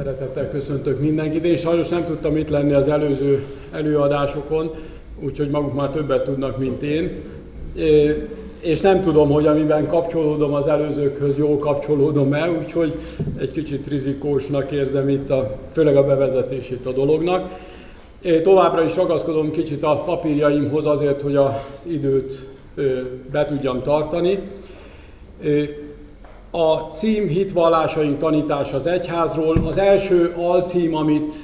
Szeretettel 0.00 0.50
köszöntök 0.50 1.00
mindenkit. 1.00 1.44
Én 1.44 1.56
sajnos 1.56 1.88
nem 1.88 2.04
tudtam 2.04 2.36
itt 2.36 2.48
lenni 2.48 2.72
az 2.72 2.88
előző 2.88 3.44
előadásokon, 3.70 4.70
úgyhogy 5.18 5.50
maguk 5.50 5.74
már 5.74 5.90
többet 5.90 6.24
tudnak, 6.24 6.58
mint 6.58 6.82
én. 6.82 7.10
És 8.60 8.80
nem 8.80 9.00
tudom, 9.00 9.30
hogy 9.30 9.46
amiben 9.46 9.86
kapcsolódom 9.86 10.54
az 10.54 10.66
előzőkhöz, 10.66 11.36
jól 11.36 11.58
kapcsolódom 11.58 12.32
el, 12.32 12.50
úgyhogy 12.50 12.94
egy 13.38 13.50
kicsit 13.50 13.86
rizikósnak 13.86 14.70
érzem 14.70 15.08
itt, 15.08 15.30
a, 15.30 15.56
főleg 15.72 15.96
a 15.96 16.06
bevezetését 16.06 16.86
a 16.86 16.92
dolognak. 16.92 17.58
Én 18.22 18.42
továbbra 18.42 18.84
is 18.84 18.96
ragaszkodom 18.96 19.50
kicsit 19.50 19.82
a 19.82 20.02
papírjaimhoz 20.06 20.86
azért, 20.86 21.20
hogy 21.20 21.36
az 21.36 21.86
időt 21.86 22.46
be 23.30 23.44
tudjam 23.44 23.82
tartani. 23.82 24.38
A 26.50 26.76
cím 26.76 27.28
hitvallásaink 27.28 28.18
tanítása 28.18 28.76
az 28.76 28.86
egyházról. 28.86 29.56
Az 29.66 29.78
első 29.78 30.34
alcím, 30.36 30.94
amit 30.94 31.34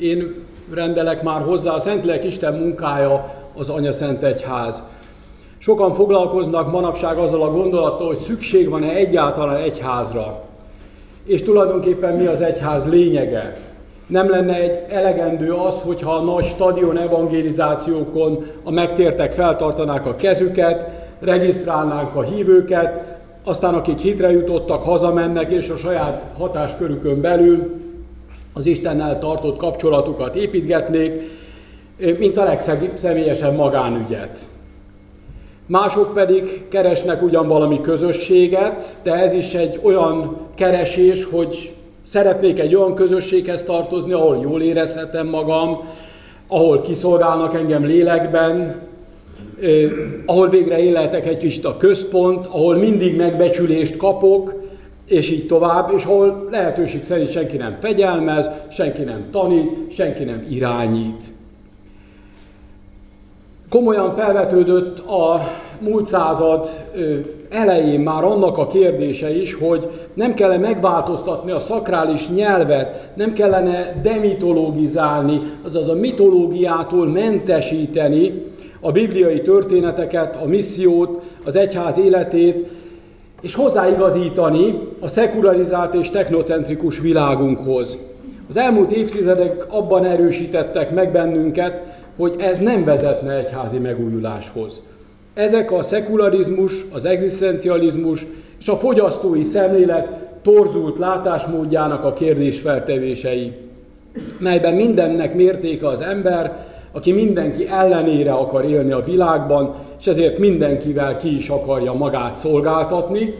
én 0.00 0.34
rendelek 0.74 1.22
már 1.22 1.42
hozzá, 1.42 1.72
a 1.72 1.78
Szentlélek 1.78 2.24
Isten 2.24 2.54
munkája 2.54 3.34
az 3.56 3.68
Anya 3.68 3.92
Szent 3.92 4.22
Egyház. 4.22 4.82
Sokan 5.58 5.92
foglalkoznak 5.92 6.72
manapság 6.72 7.18
azzal 7.18 7.42
a 7.42 7.50
gondolattal, 7.50 8.06
hogy 8.06 8.18
szükség 8.18 8.68
van-e 8.68 8.94
egyáltalán 8.94 9.56
egyházra. 9.56 10.42
És 11.24 11.42
tulajdonképpen 11.42 12.16
mi 12.16 12.26
az 12.26 12.40
egyház 12.40 12.84
lényege? 12.84 13.56
Nem 14.06 14.30
lenne 14.30 14.54
egy 14.54 14.78
elegendő 14.88 15.52
az, 15.52 15.74
hogyha 15.82 16.14
a 16.14 16.22
nagy 16.22 16.44
stadion 16.44 16.98
evangelizációkon 16.98 18.46
a 18.62 18.70
megtértek 18.70 19.32
feltartanák 19.32 20.06
a 20.06 20.16
kezüket, 20.16 20.86
regisztrálnánk 21.20 22.14
a 22.14 22.22
hívőket, 22.22 23.09
aztán 23.44 23.74
akik 23.74 23.98
hitre 23.98 24.30
jutottak, 24.30 24.82
hazamennek, 24.82 25.50
és 25.50 25.68
a 25.68 25.76
saját 25.76 26.24
hatáskörükön 26.38 27.20
belül 27.20 27.80
az 28.52 28.66
Istennel 28.66 29.18
tartott 29.18 29.56
kapcsolatukat 29.56 30.36
építgetnék, 30.36 31.22
mint 32.18 32.38
a 32.38 32.44
legszemélyesebb 32.44 33.56
magánügyet. 33.56 34.38
Mások 35.66 36.14
pedig 36.14 36.68
keresnek 36.68 37.22
ugyan 37.22 37.48
valami 37.48 37.80
közösséget, 37.80 38.84
de 39.02 39.14
ez 39.14 39.32
is 39.32 39.54
egy 39.54 39.80
olyan 39.82 40.36
keresés, 40.54 41.24
hogy 41.24 41.72
szeretnék 42.06 42.58
egy 42.58 42.74
olyan 42.74 42.94
közösséghez 42.94 43.62
tartozni, 43.62 44.12
ahol 44.12 44.38
jól 44.42 44.62
érezhetem 44.62 45.26
magam, 45.26 45.80
ahol 46.48 46.80
kiszolgálnak 46.80 47.54
engem 47.54 47.84
lélekben, 47.84 48.80
ahol 50.26 50.48
végre 50.48 50.84
én 50.84 50.96
egy 50.96 51.36
kicsit 51.36 51.64
a 51.64 51.76
központ, 51.76 52.46
ahol 52.46 52.76
mindig 52.76 53.16
megbecsülést 53.16 53.96
kapok, 53.96 54.54
és 55.06 55.30
így 55.30 55.46
tovább, 55.46 55.92
és 55.96 56.04
ahol 56.04 56.48
lehetőség 56.50 57.02
szerint 57.02 57.30
senki 57.30 57.56
nem 57.56 57.76
fegyelmez, 57.80 58.50
senki 58.70 59.02
nem 59.02 59.28
tanít, 59.30 59.70
senki 59.92 60.24
nem 60.24 60.46
irányít. 60.50 61.24
Komolyan 63.68 64.14
felvetődött 64.14 64.98
a 64.98 65.40
múlt 65.80 66.08
század 66.08 66.68
elején 67.50 68.00
már 68.00 68.24
annak 68.24 68.58
a 68.58 68.66
kérdése 68.66 69.40
is, 69.40 69.54
hogy 69.54 69.88
nem 70.14 70.34
kellene 70.34 70.60
megváltoztatni 70.60 71.50
a 71.50 71.58
szakrális 71.58 72.28
nyelvet, 72.28 73.10
nem 73.14 73.32
kellene 73.32 74.00
demitologizálni, 74.02 75.40
azaz 75.62 75.88
a 75.88 75.94
mitológiától 75.94 77.06
mentesíteni 77.06 78.42
a 78.80 78.92
bibliai 78.92 79.40
történeteket, 79.40 80.36
a 80.36 80.46
missziót, 80.46 81.22
az 81.44 81.56
egyház 81.56 81.98
életét, 81.98 82.68
és 83.40 83.54
hozzáigazítani 83.54 84.78
a 85.00 85.08
szekularizált 85.08 85.94
és 85.94 86.10
technocentrikus 86.10 87.00
világunkhoz. 87.00 87.98
Az 88.48 88.56
elmúlt 88.56 88.92
évtizedek 88.92 89.66
abban 89.68 90.04
erősítettek 90.04 90.90
meg 90.94 91.12
bennünket, 91.12 91.82
hogy 92.16 92.34
ez 92.38 92.58
nem 92.58 92.84
vezetne 92.84 93.32
egyházi 93.32 93.78
megújuláshoz. 93.78 94.80
Ezek 95.34 95.72
a 95.72 95.82
szekularizmus, 95.82 96.84
az 96.92 97.04
egzisztencializmus 97.04 98.26
és 98.60 98.68
a 98.68 98.76
fogyasztói 98.76 99.42
szemlélet 99.42 100.08
torzult 100.42 100.98
látásmódjának 100.98 102.04
a 102.04 102.12
kérdésfeltevései, 102.12 103.52
melyben 104.38 104.74
mindennek 104.74 105.34
mértéke 105.34 105.86
az 105.86 106.00
ember, 106.00 106.66
aki 106.92 107.12
mindenki 107.12 107.68
ellenére 107.68 108.32
akar 108.32 108.64
élni 108.64 108.90
a 108.90 109.00
világban, 109.00 109.74
és 110.00 110.06
ezért 110.06 110.38
mindenkivel 110.38 111.16
ki 111.16 111.34
is 111.36 111.48
akarja 111.48 111.92
magát 111.92 112.36
szolgáltatni, 112.36 113.34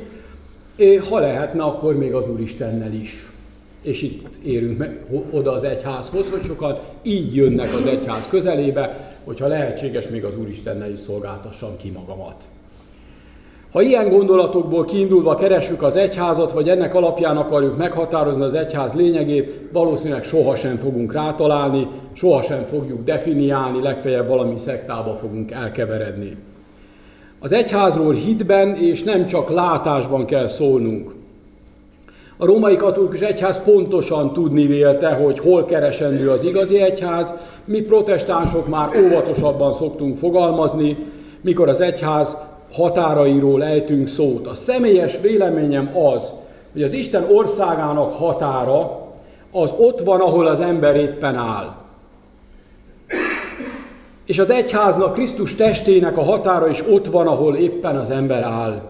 ha 1.11 1.19
lehetne, 1.19 1.63
akkor 1.63 1.97
még 1.97 2.15
az 2.15 2.29
Úristennel 2.29 2.93
is. 2.93 3.31
És 3.83 4.03
itt 4.03 4.37
érünk 4.45 4.79
meg, 4.79 5.05
oda 5.31 5.53
az 5.53 5.65
egyházhoz, 5.65 6.31
hogy 6.31 6.43
sokan 6.43 6.79
így 7.03 7.35
jönnek 7.35 7.75
az 7.75 7.87
egyház 7.87 8.29
közelébe, 8.29 9.09
hogyha 9.25 9.47
lehetséges, 9.47 10.09
még 10.09 10.25
az 10.25 10.37
Úristennel 10.37 10.91
is 10.91 11.01
szolgáltassam 11.01 11.77
ki 11.77 11.91
magamat. 11.91 12.49
Ha 13.73 13.83
ilyen 13.83 14.09
gondolatokból 14.09 14.85
kiindulva 14.85 15.35
keressük 15.35 15.83
az 15.83 15.97
egyházat, 15.97 16.53
vagy 16.53 16.69
ennek 16.69 16.95
alapján 16.95 17.37
akarjuk 17.37 17.77
meghatározni 17.77 18.43
az 18.43 18.55
egyház 18.55 18.93
lényegét, 18.93 19.69
valószínűleg 19.73 20.25
sohasem 20.25 20.77
fogunk 20.77 21.13
rátalálni, 21.13 21.89
sohasem 22.13 22.65
fogjuk 22.65 23.05
definiálni, 23.05 23.83
legfeljebb 23.83 24.29
valami 24.29 24.59
szektába 24.59 25.17
fogunk 25.17 25.51
elkeveredni. 25.51 26.37
Az 27.41 27.53
egyházról 27.53 28.13
hitben 28.13 28.77
és 28.77 29.03
nem 29.03 29.27
csak 29.27 29.51
látásban 29.51 30.25
kell 30.25 30.47
szólnunk. 30.47 31.15
A 32.37 32.47
római 32.47 32.77
katolikus 32.77 33.21
egyház 33.21 33.63
pontosan 33.65 34.33
tudni 34.33 34.67
vélte, 34.67 35.13
hogy 35.13 35.39
hol 35.39 35.65
keresendő 35.65 36.31
az 36.31 36.45
igazi 36.45 36.81
egyház, 36.81 37.35
mi 37.65 37.81
protestánsok 37.81 38.69
már 38.69 38.89
óvatosabban 39.05 39.73
szoktunk 39.73 40.17
fogalmazni, 40.17 40.97
mikor 41.41 41.69
az 41.69 41.81
egyház 41.81 42.37
határairól 42.73 43.65
ejtünk 43.65 44.09
szót. 44.09 44.47
A 44.47 44.55
személyes 44.55 45.21
véleményem 45.21 45.97
az, 45.97 46.33
hogy 46.73 46.83
az 46.83 46.93
Isten 46.93 47.27
országának 47.33 48.13
határa 48.13 49.09
az 49.53 49.73
ott 49.79 50.01
van, 50.01 50.21
ahol 50.21 50.47
az 50.47 50.61
ember 50.61 50.97
éppen 50.97 51.37
áll. 51.37 51.75
És 54.27 54.39
az 54.39 54.51
egyháznak, 54.51 55.13
Krisztus 55.13 55.55
testének 55.55 56.17
a 56.17 56.25
határa 56.25 56.69
is 56.69 56.85
ott 56.91 57.07
van, 57.07 57.27
ahol 57.27 57.57
éppen 57.57 57.97
az 57.97 58.11
ember 58.11 58.43
áll. 58.43 58.81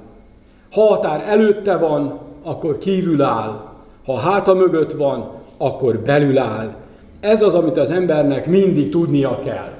Ha 0.72 0.80
határ 0.80 1.24
előtte 1.28 1.76
van, 1.76 2.18
akkor 2.44 2.78
kívül 2.78 3.22
áll. 3.22 3.64
Ha 4.04 4.18
háta 4.18 4.54
mögött 4.54 4.92
van, 4.92 5.30
akkor 5.58 5.98
belül 5.98 6.38
áll. 6.38 6.74
Ez 7.20 7.42
az, 7.42 7.54
amit 7.54 7.76
az 7.76 7.90
embernek 7.90 8.46
mindig 8.46 8.88
tudnia 8.88 9.38
kell. 9.44 9.79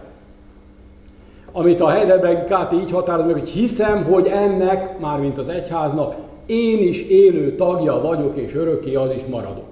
Amit 1.52 1.80
a 1.80 1.88
Heidelberg 1.88 2.44
KT 2.44 2.72
így 2.72 2.90
határoz 2.90 3.24
meg, 3.24 3.34
hogy 3.34 3.48
hiszem, 3.48 4.04
hogy 4.04 4.26
ennek, 4.26 4.98
mármint 4.98 5.38
az 5.38 5.48
egyháznak, 5.48 6.14
én 6.46 6.78
is 6.88 7.02
élő 7.02 7.54
tagja 7.54 8.00
vagyok, 8.00 8.36
és 8.36 8.54
örökké 8.54 8.94
az 8.94 9.10
is 9.16 9.22
maradok. 9.24 9.64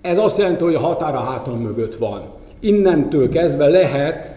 Ez 0.00 0.18
azt 0.18 0.38
jelenti, 0.38 0.64
hogy 0.64 0.74
a 0.74 0.80
határa 0.80 1.18
hátam 1.18 1.58
mögött 1.58 1.94
van. 1.94 2.22
Innentől 2.60 3.28
kezdve 3.28 3.66
lehet 3.66 4.32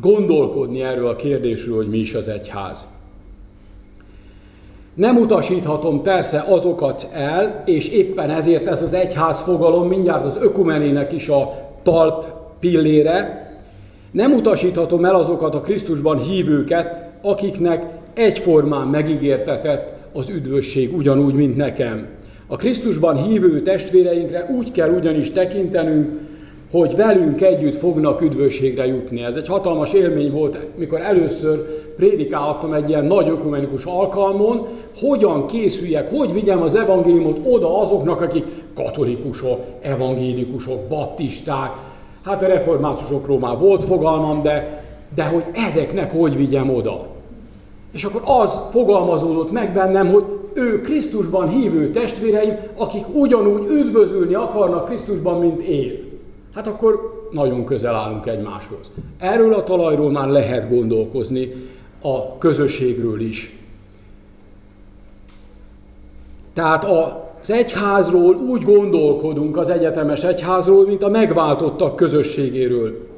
gondolkodni 0.00 0.82
erről 0.82 1.06
a 1.06 1.16
kérdésről, 1.16 1.76
hogy 1.76 1.88
mi 1.88 1.98
is 1.98 2.14
az 2.14 2.28
egyház. 2.28 2.86
Nem 4.94 5.16
utasíthatom 5.16 6.02
persze 6.02 6.44
azokat 6.48 7.08
el, 7.12 7.62
és 7.66 7.88
éppen 7.88 8.30
ezért 8.30 8.66
ez 8.66 8.82
az 8.82 8.92
egyház 8.92 9.40
fogalom 9.40 9.88
mindjárt 9.88 10.24
az 10.24 10.38
ökumenének 10.42 11.12
is 11.12 11.28
a 11.28 11.68
talp 11.82 12.24
pillére, 12.60 13.39
nem 14.10 14.32
utasíthatom 14.32 15.04
el 15.04 15.14
azokat 15.14 15.54
a 15.54 15.60
Krisztusban 15.60 16.18
hívőket, 16.18 17.08
akiknek 17.22 17.84
egyformán 18.14 18.86
megígértetett 18.86 19.92
az 20.12 20.28
üdvösség 20.28 20.96
ugyanúgy, 20.96 21.34
mint 21.34 21.56
nekem. 21.56 22.06
A 22.46 22.56
Krisztusban 22.56 23.22
hívő 23.22 23.62
testvéreinkre 23.62 24.50
úgy 24.56 24.72
kell 24.72 24.90
ugyanis 24.90 25.30
tekintenünk, 25.30 26.08
hogy 26.70 26.96
velünk 26.96 27.40
együtt 27.40 27.76
fognak 27.76 28.20
üdvösségre 28.20 28.86
jutni. 28.86 29.22
Ez 29.22 29.36
egy 29.36 29.48
hatalmas 29.48 29.92
élmény 29.92 30.30
volt, 30.30 30.58
mikor 30.76 31.00
először 31.00 31.58
prédikáltam 31.96 32.72
egy 32.72 32.88
ilyen 32.88 33.04
nagy 33.04 33.28
ökumenikus 33.28 33.84
alkalmon, 33.84 34.66
hogyan 35.00 35.46
készüljek, 35.46 36.10
hogy 36.10 36.32
vigyem 36.32 36.62
az 36.62 36.74
evangéliumot 36.74 37.40
oda 37.44 37.80
azoknak, 37.80 38.20
akik 38.20 38.44
katolikusok, 38.74 39.60
evangélikusok, 39.80 40.88
baptisták, 40.88 41.70
hát 42.24 42.42
a 42.42 42.46
reformátusokról 42.46 43.38
már 43.38 43.58
volt 43.58 43.84
fogalmam, 43.84 44.42
de, 44.42 44.84
de 45.14 45.24
hogy 45.24 45.44
ezeknek 45.52 46.12
hogy 46.12 46.36
vigyem 46.36 46.74
oda. 46.74 47.06
És 47.92 48.04
akkor 48.04 48.22
az 48.24 48.60
fogalmazódott 48.70 49.50
meg 49.50 49.72
bennem, 49.72 50.12
hogy 50.12 50.24
ő 50.54 50.80
Krisztusban 50.80 51.48
hívő 51.48 51.90
testvéreim, 51.90 52.56
akik 52.76 53.04
ugyanúgy 53.14 53.68
üdvözülni 53.68 54.34
akarnak 54.34 54.84
Krisztusban, 54.84 55.40
mint 55.40 55.60
én 55.60 56.10
hát 56.54 56.66
akkor 56.66 57.26
nagyon 57.30 57.64
közel 57.64 57.94
állunk 57.94 58.26
egymáshoz. 58.26 58.90
Erről 59.18 59.54
a 59.54 59.62
talajról 59.62 60.10
már 60.10 60.28
lehet 60.28 60.68
gondolkozni, 60.68 61.52
a 62.02 62.38
közösségről 62.38 63.20
is. 63.20 63.58
Tehát 66.52 66.84
a 66.84 67.29
az 67.42 67.50
egyházról 67.50 68.34
úgy 68.34 68.62
gondolkodunk 68.62 69.56
az 69.56 69.68
egyetemes 69.68 70.22
egyházról, 70.22 70.86
mint 70.86 71.02
a 71.02 71.08
megváltottak 71.08 71.96
közösségéről. 71.96 73.09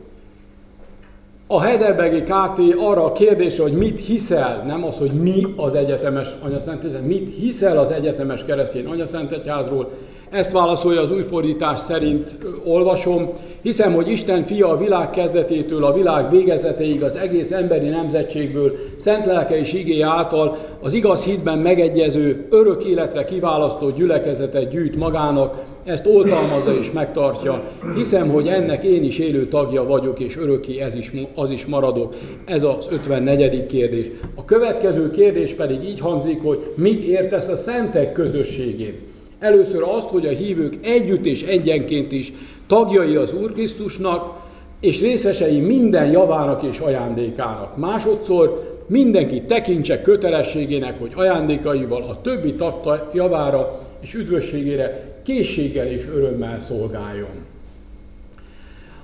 A 1.55 1.61
Heidelbergi 1.61 2.23
KT 2.23 2.75
arra 2.79 3.05
a 3.05 3.13
kérdésre, 3.13 3.63
hogy 3.63 3.73
mit 3.73 4.01
hiszel, 4.01 4.63
nem 4.67 4.85
az, 4.85 4.99
hogy 4.99 5.11
mi 5.13 5.47
az 5.57 5.75
egyetemes 5.75 6.29
anyaszent 6.43 7.07
mit 7.07 7.35
hiszel 7.39 7.79
az 7.79 7.91
egyetemes 7.91 8.45
keresztény 8.45 8.87
anyaszent 8.87 9.33
egyházról, 9.33 9.91
ezt 10.31 10.53
válaszolja 10.53 11.01
az 11.01 11.11
új 11.11 11.23
fordítás 11.23 11.81
szerint 11.81 12.39
olvasom. 12.65 13.31
Hiszem, 13.63 13.95
hogy 13.95 14.09
Isten 14.09 14.43
fia 14.43 14.69
a 14.69 14.77
világ 14.77 15.11
kezdetétől 15.11 15.85
a 15.85 15.93
világ 15.93 16.31
végezeteig 16.31 17.03
az 17.03 17.17
egész 17.17 17.51
emberi 17.51 17.89
nemzetségből, 17.89 18.73
szent 18.97 19.27
lelke 19.27 19.59
és 19.59 19.73
igé 19.73 20.01
által 20.01 20.57
az 20.83 20.95
igaz 20.95 21.25
hitben 21.25 21.59
megegyező, 21.59 22.47
örök 22.51 22.85
életre 22.85 23.25
kiválasztott 23.25 23.97
gyülekezetet 23.97 24.69
gyűjt 24.69 24.97
magának, 24.97 25.63
ezt 25.85 26.07
oltalmazza 26.07 26.75
és 26.79 26.91
megtartja. 26.91 27.63
Hiszem, 27.95 28.29
hogy 28.29 28.47
ennek 28.47 28.85
én 28.85 29.05
is 29.05 29.19
élő 29.19 29.49
tagja 29.49 29.85
vagyok, 29.85 30.21
és 30.21 30.37
örökké 30.37 30.81
ez 30.81 30.95
is, 30.95 31.13
az 31.35 31.51
is 31.51 31.67
maradok. 31.67 32.15
Ez 32.45 32.63
az 32.63 32.89
54. 32.91 33.67
kérdés. 33.67 34.11
A 34.35 34.45
következő 34.45 35.11
kérdés 35.11 35.53
pedig 35.53 35.85
így 35.85 36.01
hangzik, 36.01 36.43
hogy 36.43 36.73
mit 36.75 37.03
értesz 37.03 37.49
a 37.49 37.57
szentek 37.57 38.13
közösségén? 38.13 38.95
Először 39.39 39.83
azt, 39.83 40.09
hogy 40.09 40.27
a 40.27 40.31
hívők 40.31 40.75
együtt 40.83 41.27
és 41.27 41.43
egyenként 41.43 42.13
is 42.13 42.33
tagjai 42.67 43.17
az 43.17 43.33
Úr 43.33 43.53
Krisztusnak, 43.53 44.41
és 44.81 45.01
részesei 45.01 45.61
minden 45.61 46.11
javának 46.11 46.63
és 46.63 46.79
ajándékának. 46.79 47.77
Másodszor 47.77 48.71
mindenki 48.87 49.43
tekintse 49.43 50.03
kötelességének, 50.03 51.01
hogy 51.01 51.13
ajándékaival 51.15 52.03
a 52.03 52.21
többi 52.21 52.55
tagta 52.55 53.11
javára 53.15 53.81
és 54.01 54.15
üdvösségére 54.15 55.12
készséggel 55.23 55.87
és 55.87 56.07
örömmel 56.15 56.61
szolgáljon. 56.61 57.45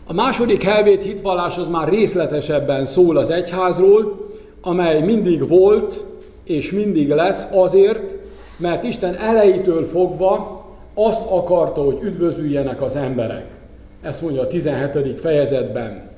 A 0.06 0.12
második 0.12 0.62
helvét 0.62 1.02
hitvallás 1.02 1.58
az 1.58 1.68
már 1.68 1.88
részletesebben 1.88 2.84
szól 2.84 3.16
az 3.16 3.30
egyházról, 3.30 4.26
amely 4.60 5.00
mindig 5.00 5.48
volt 5.48 6.04
és 6.44 6.72
mindig 6.72 7.08
lesz 7.08 7.46
azért, 7.52 8.16
mert 8.56 8.84
Isten 8.84 9.14
elejétől 9.14 9.84
fogva 9.84 10.64
azt 10.94 11.26
akarta, 11.30 11.80
hogy 11.80 11.98
üdvözüljenek 12.02 12.82
az 12.82 12.96
emberek. 12.96 13.46
Ezt 14.02 14.22
mondja 14.22 14.40
a 14.40 14.46
17. 14.46 15.20
fejezetben. 15.20 16.08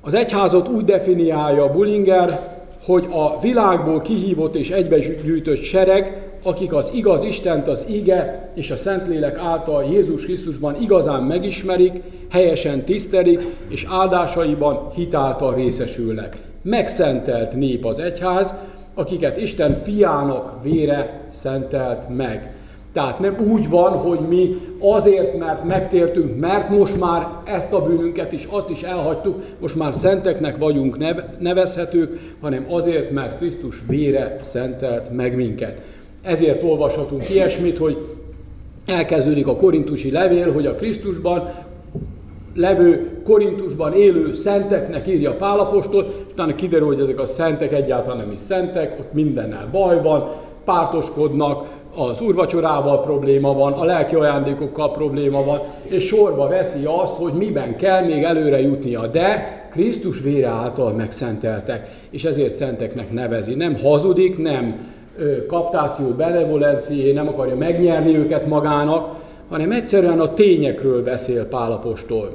Az 0.00 0.14
egyházat 0.14 0.68
úgy 0.68 0.84
definiálja 0.84 1.72
Bullinger, 1.72 2.40
hogy 2.84 3.06
a 3.10 3.40
világból 3.40 4.00
kihívott 4.00 4.54
és 4.54 4.70
egybegyűjtött 4.70 5.62
sereg, 5.62 6.29
akik 6.42 6.72
az 6.72 6.90
igaz 6.94 7.24
Istent, 7.24 7.68
az 7.68 7.84
ige 7.88 8.50
és 8.54 8.70
a 8.70 8.76
Szentlélek 8.76 9.38
által 9.38 9.84
Jézus 9.84 10.24
Krisztusban 10.24 10.76
igazán 10.80 11.22
megismerik, 11.22 12.02
helyesen 12.30 12.84
tisztelik, 12.84 13.40
és 13.68 13.86
áldásaiban 13.90 14.90
hitáltal 14.94 15.54
részesülnek. 15.54 16.36
Megszentelt 16.62 17.52
nép 17.52 17.84
az 17.84 17.98
egyház, 17.98 18.54
akiket 18.94 19.36
Isten 19.36 19.74
fiának 19.74 20.62
vére 20.62 21.20
szentelt 21.28 22.16
meg. 22.16 22.54
Tehát 22.92 23.18
nem 23.18 23.36
úgy 23.48 23.68
van, 23.68 23.92
hogy 23.92 24.18
mi 24.28 24.56
azért, 24.78 25.38
mert 25.38 25.64
megtértünk, 25.64 26.40
mert 26.40 26.68
most 26.68 27.00
már 27.00 27.28
ezt 27.44 27.72
a 27.72 27.82
bűnünket 27.82 28.32
is, 28.32 28.44
azt 28.50 28.70
is 28.70 28.82
elhagytuk, 28.82 29.42
most 29.60 29.76
már 29.76 29.94
szenteknek 29.94 30.56
vagyunk 30.56 30.96
nevezhetők, 31.38 32.18
hanem 32.40 32.66
azért, 32.68 33.10
mert 33.10 33.38
Krisztus 33.38 33.82
vére 33.88 34.36
szentelt 34.40 35.10
meg 35.10 35.36
minket. 35.36 35.80
Ezért 36.22 36.62
olvashatunk 36.62 37.30
ilyesmit, 37.30 37.78
hogy 37.78 37.96
elkezdődik 38.86 39.46
a 39.46 39.56
korintusi 39.56 40.10
levél, 40.10 40.52
hogy 40.52 40.66
a 40.66 40.74
Krisztusban 40.74 41.50
levő 42.54 43.20
Korintusban 43.24 43.92
élő 43.92 44.32
szenteknek 44.32 45.08
írja 45.08 45.36
Pálapostól, 45.36 46.04
és 46.04 46.32
utána 46.32 46.54
kiderül, 46.54 46.86
hogy 46.86 47.00
ezek 47.00 47.20
a 47.20 47.26
szentek 47.26 47.72
egyáltalán 47.72 48.18
nem 48.18 48.32
is 48.32 48.40
szentek, 48.40 48.96
ott 49.00 49.12
mindennel 49.12 49.68
baj 49.72 50.02
van, 50.02 50.30
pártoskodnak, 50.64 51.66
az 51.96 52.20
úrvacsorával 52.20 53.00
probléma 53.00 53.54
van, 53.54 53.72
a 53.72 53.84
lelki 53.84 54.14
ajándékokkal 54.14 54.90
probléma 54.90 55.44
van, 55.44 55.60
és 55.82 56.06
sorba 56.06 56.48
veszi 56.48 56.84
azt, 56.84 57.14
hogy 57.14 57.32
miben 57.32 57.76
kell 57.76 58.04
még 58.04 58.22
előre 58.22 58.60
jutnia. 58.60 59.06
De 59.06 59.58
Krisztus 59.70 60.20
vére 60.20 60.48
által 60.48 60.92
megszenteltek, 60.92 61.88
és 62.10 62.24
ezért 62.24 62.54
szenteknek 62.54 63.12
nevezi. 63.12 63.54
Nem 63.54 63.76
hazudik, 63.76 64.38
nem 64.38 64.88
kaptáció, 65.46 66.06
benevolencié, 66.06 67.12
nem 67.12 67.28
akarja 67.28 67.56
megnyerni 67.56 68.16
őket 68.16 68.46
magának, 68.46 69.14
hanem 69.50 69.72
egyszerűen 69.72 70.20
a 70.20 70.34
tényekről 70.34 71.02
beszél 71.02 71.46
Pálapostól. 71.46 72.30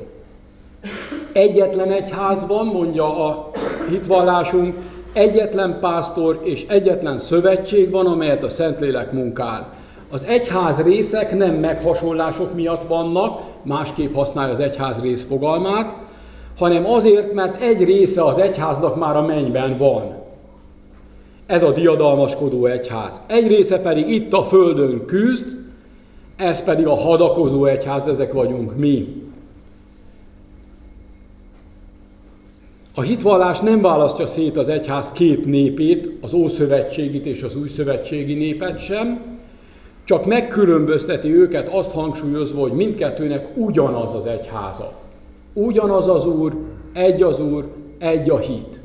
Egyetlen 1.33 1.91
egyház 1.91 2.47
van, 2.47 2.65
mondja 2.65 3.25
a 3.25 3.51
hitvallásunk, 3.89 4.75
egyetlen 5.13 5.77
pásztor 5.79 6.39
és 6.43 6.65
egyetlen 6.67 7.17
szövetség 7.17 7.91
van, 7.91 8.05
amelyet 8.05 8.43
a 8.43 8.49
Szentlélek 8.49 9.11
munkál. 9.11 9.73
Az 10.11 10.25
egyház 10.25 10.81
részek 10.81 11.37
nem 11.37 11.53
meghasonlások 11.53 12.53
miatt 12.53 12.83
vannak, 12.87 13.41
másképp 13.61 14.13
használja 14.13 14.51
az 14.51 14.59
egyház 14.59 15.01
rész 15.01 15.25
fogalmát, 15.25 15.95
hanem 16.57 16.85
azért, 16.85 17.33
mert 17.33 17.61
egy 17.61 17.83
része 17.83 18.23
az 18.23 18.37
egyháznak 18.37 18.95
már 18.95 19.15
a 19.15 19.21
mennyben 19.21 19.77
van. 19.77 20.24
Ez 21.45 21.63
a 21.63 21.71
diadalmaskodó 21.71 22.65
egyház. 22.65 23.21
Egy 23.27 23.47
része 23.47 23.79
pedig 23.79 24.09
itt 24.09 24.33
a 24.33 24.43
földön 24.43 25.05
küzd, 25.05 25.45
ez 26.35 26.63
pedig 26.63 26.87
a 26.87 26.95
hadakozó 26.95 27.65
egyház, 27.65 28.07
ezek 28.07 28.33
vagyunk 28.33 28.77
mi. 28.77 29.23
A 32.97 33.01
hitvallás 33.01 33.59
nem 33.59 33.81
választja 33.81 34.27
szét 34.27 34.57
az 34.57 34.69
egyház 34.69 35.11
két 35.11 35.45
népét, 35.45 36.11
az 36.21 36.33
Ószövetségit 36.33 37.25
és 37.25 37.43
az 37.43 37.55
Újszövetségi 37.55 38.33
népet 38.33 38.79
sem, 38.79 39.21
csak 40.05 40.25
megkülönbözteti 40.25 41.35
őket 41.35 41.69
azt 41.69 41.91
hangsúlyozva, 41.91 42.61
hogy 42.61 42.71
mindkettőnek 42.71 43.47
ugyanaz 43.55 44.13
az 44.13 44.25
egyháza. 44.25 44.91
Ugyanaz 45.53 46.07
az 46.07 46.25
Úr, 46.25 46.55
egy 46.93 47.23
az 47.23 47.39
Úr, 47.39 47.67
egy 47.99 48.29
a 48.29 48.37
hit. 48.37 48.79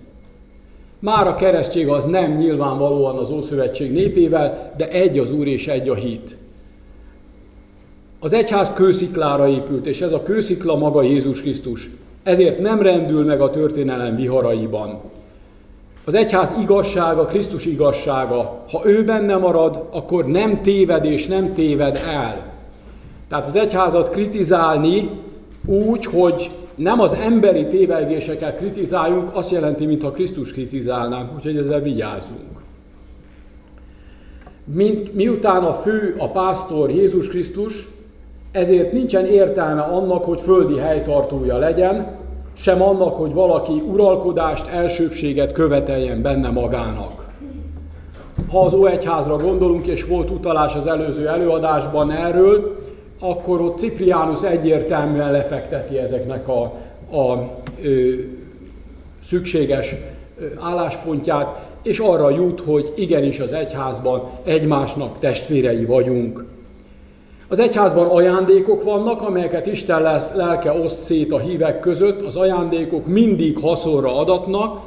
Már 1.00 1.26
a 1.26 1.34
keresztség 1.34 1.88
az 1.88 2.04
nem 2.04 2.34
nyilvánvalóan 2.34 3.16
az 3.16 3.30
Ószövetség 3.30 3.92
népével, 3.92 4.72
de 4.76 4.88
egy 4.88 5.18
az 5.18 5.30
Úr 5.32 5.46
és 5.46 5.68
egy 5.68 5.88
a 5.88 5.94
hit. 5.94 6.36
Az 8.20 8.32
egyház 8.32 8.72
kősziklára 8.72 9.48
épült, 9.48 9.86
és 9.86 10.00
ez 10.00 10.12
a 10.12 10.22
kőszikla 10.22 10.76
maga 10.76 11.02
Jézus 11.02 11.40
Krisztus. 11.40 11.90
Ezért 12.22 12.58
nem 12.58 12.82
rendül 12.82 13.24
meg 13.24 13.40
a 13.40 13.50
történelem 13.50 14.16
viharaiban. 14.16 15.00
Az 16.04 16.14
egyház 16.14 16.54
igazsága, 16.60 17.24
Krisztus 17.24 17.66
igazsága, 17.66 18.64
ha 18.70 18.82
ő 18.84 19.04
benne 19.04 19.36
marad, 19.36 19.88
akkor 19.90 20.26
nem 20.26 20.62
téved 20.62 21.04
és 21.04 21.26
nem 21.26 21.54
téved 21.54 22.00
el. 22.08 22.52
Tehát 23.28 23.46
az 23.46 23.56
egyházat 23.56 24.08
kritizálni 24.08 25.10
úgy, 25.66 26.04
hogy 26.04 26.50
nem 26.82 27.00
az 27.00 27.12
emberi 27.12 27.66
tévelgéseket 27.66 28.56
kritizáljunk, 28.56 29.30
azt 29.32 29.50
jelenti, 29.50 29.86
mintha 29.86 30.10
Krisztus 30.10 30.52
kritizálnánk, 30.52 31.34
úgyhogy 31.34 31.56
ezzel 31.56 31.80
vigyázzunk. 31.80 32.62
Mint, 34.64 35.14
miután 35.14 35.64
a 35.64 35.72
fő, 35.72 36.14
a 36.18 36.28
pásztor 36.28 36.90
Jézus 36.90 37.28
Krisztus, 37.28 37.88
ezért 38.52 38.92
nincsen 38.92 39.26
értelme 39.26 39.80
annak, 39.80 40.24
hogy 40.24 40.40
földi 40.40 40.76
helytartója 40.76 41.56
legyen, 41.56 42.06
sem 42.56 42.82
annak, 42.82 43.16
hogy 43.16 43.32
valaki 43.32 43.82
uralkodást, 43.92 44.68
elsőbséget 44.68 45.52
követeljen 45.52 46.22
benne 46.22 46.50
magának. 46.50 47.28
Ha 48.50 48.60
az 48.60 48.74
Óegyházra 48.74 49.36
gondolunk, 49.36 49.86
és 49.86 50.04
volt 50.04 50.30
utalás 50.30 50.74
az 50.74 50.86
előző 50.86 51.28
előadásban 51.28 52.10
erről, 52.10 52.78
akkor 53.20 53.60
ott 53.60 53.78
Cipriánus 53.78 54.42
egyértelműen 54.42 55.32
lefekteti 55.32 55.98
ezeknek 55.98 56.48
a, 56.48 56.62
a 57.16 57.50
ö, 57.82 58.12
szükséges 59.24 59.94
álláspontját, 60.58 61.68
és 61.82 61.98
arra 61.98 62.30
jut, 62.30 62.60
hogy 62.60 62.92
igenis 62.96 63.40
az 63.40 63.52
egyházban 63.52 64.30
egymásnak 64.44 65.18
testvérei 65.18 65.84
vagyunk. 65.84 66.44
Az 67.48 67.58
egyházban 67.58 68.06
ajándékok 68.06 68.82
vannak, 68.82 69.22
amelyeket 69.22 69.66
Isten 69.66 70.02
lesz, 70.02 70.34
lelke 70.34 70.72
oszt 70.72 71.00
szét 71.00 71.32
a 71.32 71.38
hívek 71.38 71.80
között. 71.80 72.20
Az 72.22 72.36
ajándékok 72.36 73.06
mindig 73.06 73.58
haszonra 73.58 74.18
adatnak, 74.18 74.80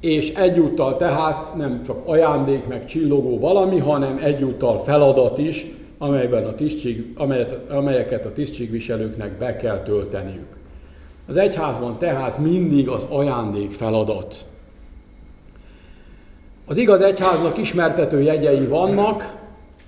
és 0.00 0.34
egyúttal 0.34 0.96
tehát 0.96 1.56
nem 1.56 1.82
csak 1.86 1.96
ajándék, 2.04 2.66
meg 2.66 2.86
csillogó 2.86 3.38
valami, 3.38 3.78
hanem 3.78 4.20
egyúttal 4.22 4.78
feladat 4.78 5.38
is, 5.38 5.66
amelyben 6.02 6.44
a 6.44 6.54
tisztség, 6.54 7.12
amelyet, 7.14 7.70
amelyeket 7.70 8.26
a 8.26 8.32
tisztségviselőknek 8.32 9.38
be 9.38 9.56
kell 9.56 9.82
tölteniük. 9.82 10.56
Az 11.26 11.36
egyházban 11.36 11.98
tehát 11.98 12.38
mindig 12.38 12.88
az 12.88 13.06
ajándék 13.08 13.70
feladat. 13.70 14.36
Az 16.66 16.76
igaz 16.76 17.00
egyháznak 17.00 17.58
ismertető 17.58 18.22
jegyei 18.22 18.66
vannak, 18.66 19.34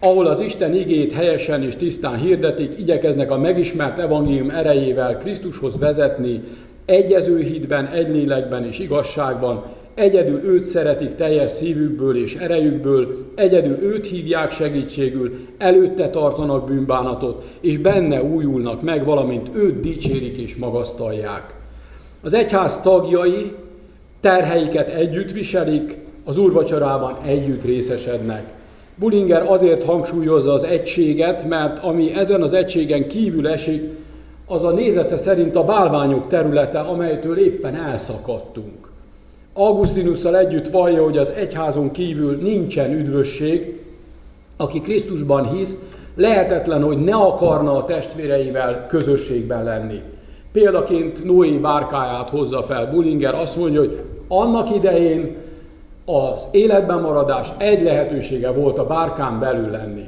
ahol 0.01 0.27
az 0.27 0.41
Isten 0.41 0.75
igét 0.75 1.13
helyesen 1.13 1.63
és 1.63 1.77
tisztán 1.77 2.17
hirdetik, 2.17 2.79
igyekeznek 2.79 3.31
a 3.31 3.39
megismert 3.39 3.99
evangélium 3.99 4.51
erejével 4.51 5.17
Krisztushoz 5.17 5.79
vezetni, 5.79 6.43
egyező 6.85 7.43
hitben, 7.43 7.87
egy 7.87 8.09
lélekben 8.09 8.65
és 8.65 8.79
igazságban, 8.79 9.65
egyedül 9.95 10.45
őt 10.45 10.65
szeretik 10.65 11.15
teljes 11.15 11.51
szívükből 11.51 12.17
és 12.17 12.35
erejükből, 12.35 13.27
egyedül 13.35 13.79
őt 13.83 14.07
hívják 14.07 14.51
segítségül, 14.51 15.33
előtte 15.59 16.11
tartanak 16.11 16.67
bűnbánatot, 16.67 17.45
és 17.61 17.79
benne 17.79 18.23
újulnak 18.23 18.83
meg, 18.83 19.05
valamint 19.05 19.51
őt 19.55 19.81
dicsérik 19.81 20.37
és 20.37 20.57
magasztalják. 20.57 21.55
Az 22.23 22.35
egyház 22.35 22.81
tagjai 22.81 23.53
terheiket 24.21 24.89
együtt 24.89 25.33
viselik, 25.33 25.97
az 26.25 26.39
úrvacsorában 26.39 27.17
együtt 27.25 27.65
részesednek. 27.65 28.53
Bullinger 28.95 29.51
azért 29.51 29.85
hangsúlyozza 29.85 30.53
az 30.53 30.65
egységet, 30.65 31.49
mert 31.49 31.79
ami 31.79 32.15
ezen 32.15 32.43
az 32.43 32.53
egységen 32.53 33.09
kívül 33.09 33.49
esik, 33.49 33.83
az 34.47 34.63
a 34.63 34.71
nézete 34.71 35.17
szerint 35.17 35.57
a 35.57 35.65
bálványok 35.65 36.27
területe, 36.27 36.79
amelytől 36.79 37.39
éppen 37.39 37.75
elszakadtunk. 37.75 38.82
Augustinusszal 39.55 40.37
együtt 40.37 40.69
vallja, 40.69 41.03
hogy 41.05 41.19
az 41.19 41.31
egyházon 41.31 41.91
kívül 41.91 42.37
nincsen 42.37 42.93
üdvösség, 42.93 43.81
aki 44.57 44.81
Krisztusban 44.81 45.49
hisz, 45.49 45.79
lehetetlen, 46.15 46.83
hogy 46.83 46.99
ne 46.99 47.15
akarna 47.15 47.77
a 47.77 47.85
testvéreivel 47.85 48.87
közösségben 48.87 49.65
lenni. 49.65 50.01
Példaként 50.53 51.25
Noé 51.25 51.59
bárkáját 51.59 52.31
hozza 52.31 52.63
fel 52.63 52.91
Bullinger, 52.91 53.35
azt 53.35 53.57
mondja, 53.57 53.81
hogy 53.81 54.03
annak 54.29 54.75
idején 54.75 55.37
az 56.05 56.49
életben 56.51 57.01
maradás 57.01 57.49
egy 57.59 57.83
lehetősége 57.83 58.51
volt 58.51 58.79
a 58.79 58.87
bárkán 58.87 59.41
belül 59.41 59.71
lenni. 59.71 60.05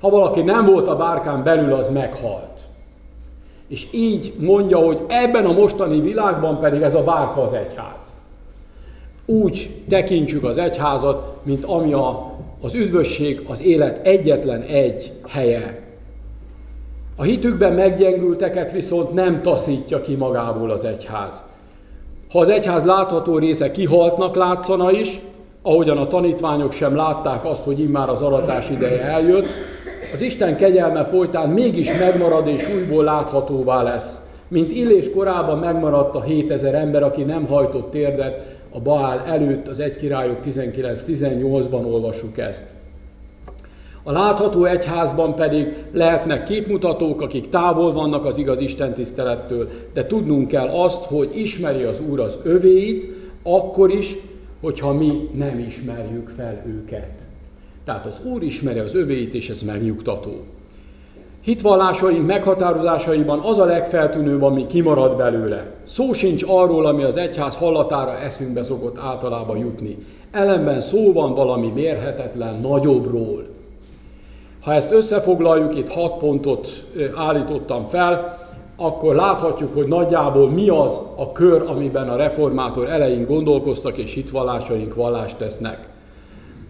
Ha 0.00 0.10
valaki 0.10 0.40
nem 0.40 0.64
volt 0.64 0.88
a 0.88 0.96
bárkán 0.96 1.42
belül, 1.42 1.72
az 1.72 1.88
meghalt. 1.88 2.58
És 3.68 3.86
így 3.92 4.34
mondja, 4.38 4.78
hogy 4.78 5.00
ebben 5.08 5.44
a 5.44 5.52
mostani 5.52 6.00
világban 6.00 6.60
pedig 6.60 6.82
ez 6.82 6.94
a 6.94 7.04
bárka 7.04 7.42
az 7.42 7.52
egyház. 7.52 8.17
Úgy 9.30 9.70
tekintsük 9.88 10.44
az 10.44 10.58
egyházat, 10.58 11.36
mint 11.42 11.64
ami 11.64 11.92
a, 11.92 12.32
az 12.60 12.74
üdvösség, 12.74 13.42
az 13.48 13.62
élet 13.62 14.06
egyetlen 14.06 14.62
egy 14.62 15.12
helye. 15.26 15.82
A 17.16 17.22
hitükben 17.22 17.72
meggyengülteket 17.72 18.72
viszont 18.72 19.12
nem 19.12 19.42
taszítja 19.42 20.00
ki 20.00 20.14
magából 20.14 20.70
az 20.70 20.84
egyház. 20.84 21.42
Ha 22.30 22.38
az 22.38 22.48
egyház 22.48 22.84
látható 22.84 23.38
része 23.38 23.70
kihaltnak 23.70 24.36
látszana 24.36 24.90
is, 24.90 25.20
ahogyan 25.62 25.98
a 25.98 26.06
tanítványok 26.06 26.72
sem 26.72 26.96
látták 26.96 27.44
azt, 27.44 27.64
hogy 27.64 27.80
immár 27.80 28.08
az 28.08 28.20
aratás 28.20 28.70
ideje 28.70 29.02
eljött, 29.02 29.46
az 30.12 30.20
Isten 30.20 30.56
kegyelme 30.56 31.04
folytán 31.04 31.48
mégis 31.48 31.98
megmarad 31.98 32.46
és 32.46 32.68
újból 32.74 33.04
láthatóvá 33.04 33.82
lesz. 33.82 34.30
Mint 34.48 34.72
Illés 34.72 35.10
korában 35.10 35.58
megmaradt 35.58 36.14
a 36.14 36.22
7000 36.22 36.74
ember, 36.74 37.02
aki 37.02 37.22
nem 37.22 37.46
hajtott 37.46 37.90
térdet 37.90 38.57
a 38.70 38.80
Baál 38.80 39.24
előtt, 39.26 39.68
az 39.68 39.80
egy 39.80 39.96
királyok 39.96 40.38
19-18-ban 40.44 41.84
olvassuk 41.84 42.38
ezt. 42.38 42.66
A 44.02 44.12
látható 44.12 44.64
egyházban 44.64 45.34
pedig 45.34 45.84
lehetnek 45.92 46.42
képmutatók, 46.42 47.22
akik 47.22 47.48
távol 47.48 47.92
vannak 47.92 48.24
az 48.24 48.38
igaz 48.38 48.60
Isten 48.60 48.94
tisztelettől, 48.94 49.68
de 49.92 50.06
tudnunk 50.06 50.48
kell 50.48 50.68
azt, 50.68 51.04
hogy 51.04 51.30
ismeri 51.34 51.82
az 51.82 52.00
Úr 52.08 52.20
az 52.20 52.38
övéit, 52.42 53.06
akkor 53.42 53.90
is, 53.90 54.16
hogyha 54.60 54.92
mi 54.92 55.28
nem 55.34 55.58
ismerjük 55.58 56.28
fel 56.28 56.62
őket. 56.66 57.26
Tehát 57.84 58.06
az 58.06 58.20
Úr 58.32 58.42
ismeri 58.42 58.78
az 58.78 58.94
övéit, 58.94 59.34
és 59.34 59.50
ez 59.50 59.62
megnyugtató. 59.62 60.44
Hitvallásaink 61.48 62.26
meghatározásaiban 62.26 63.40
az 63.40 63.58
a 63.58 63.64
legfeltűnőbb, 63.64 64.42
ami 64.42 64.66
kimarad 64.66 65.16
belőle. 65.16 65.70
Szó 65.82 66.12
sincs 66.12 66.42
arról, 66.46 66.86
ami 66.86 67.02
az 67.02 67.16
egyház 67.16 67.56
hallatára 67.56 68.18
eszünkbe 68.18 68.62
szokott 68.62 68.98
általában 68.98 69.58
jutni. 69.58 69.98
Ellenben 70.30 70.80
szó 70.80 71.12
van 71.12 71.34
valami 71.34 71.72
mérhetetlen 71.74 72.60
nagyobbról. 72.60 73.46
Ha 74.62 74.72
ezt 74.72 74.92
összefoglaljuk, 74.92 75.76
itt 75.76 75.88
hat 75.88 76.18
pontot 76.18 76.86
állítottam 77.16 77.82
fel, 77.82 78.38
akkor 78.76 79.14
láthatjuk, 79.14 79.74
hogy 79.74 79.86
nagyjából 79.86 80.50
mi 80.50 80.68
az 80.68 81.00
a 81.16 81.32
kör, 81.32 81.62
amiben 81.66 82.08
a 82.08 82.16
reformátor 82.16 82.90
elején 82.90 83.26
gondolkoztak, 83.26 83.96
és 83.96 84.14
hitvallásaink 84.14 84.94
vallást 84.94 85.36
tesznek. 85.36 85.88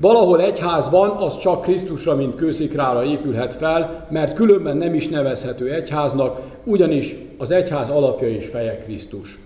Valahol 0.01 0.43
egyház 0.43 0.91
van, 0.91 1.11
az 1.11 1.39
csak 1.39 1.63
Krisztusra, 1.63 2.15
mint 2.15 2.35
kőszikrára 2.35 3.05
épülhet 3.05 3.55
fel, 3.55 4.07
mert 4.11 4.35
különben 4.35 4.77
nem 4.77 4.95
is 4.95 5.09
nevezhető 5.09 5.73
egyháznak, 5.73 6.41
ugyanis 6.65 7.15
az 7.39 7.51
egyház 7.51 7.89
alapja 7.89 8.29
és 8.29 8.47
feje 8.47 8.79
Krisztus. 8.79 9.39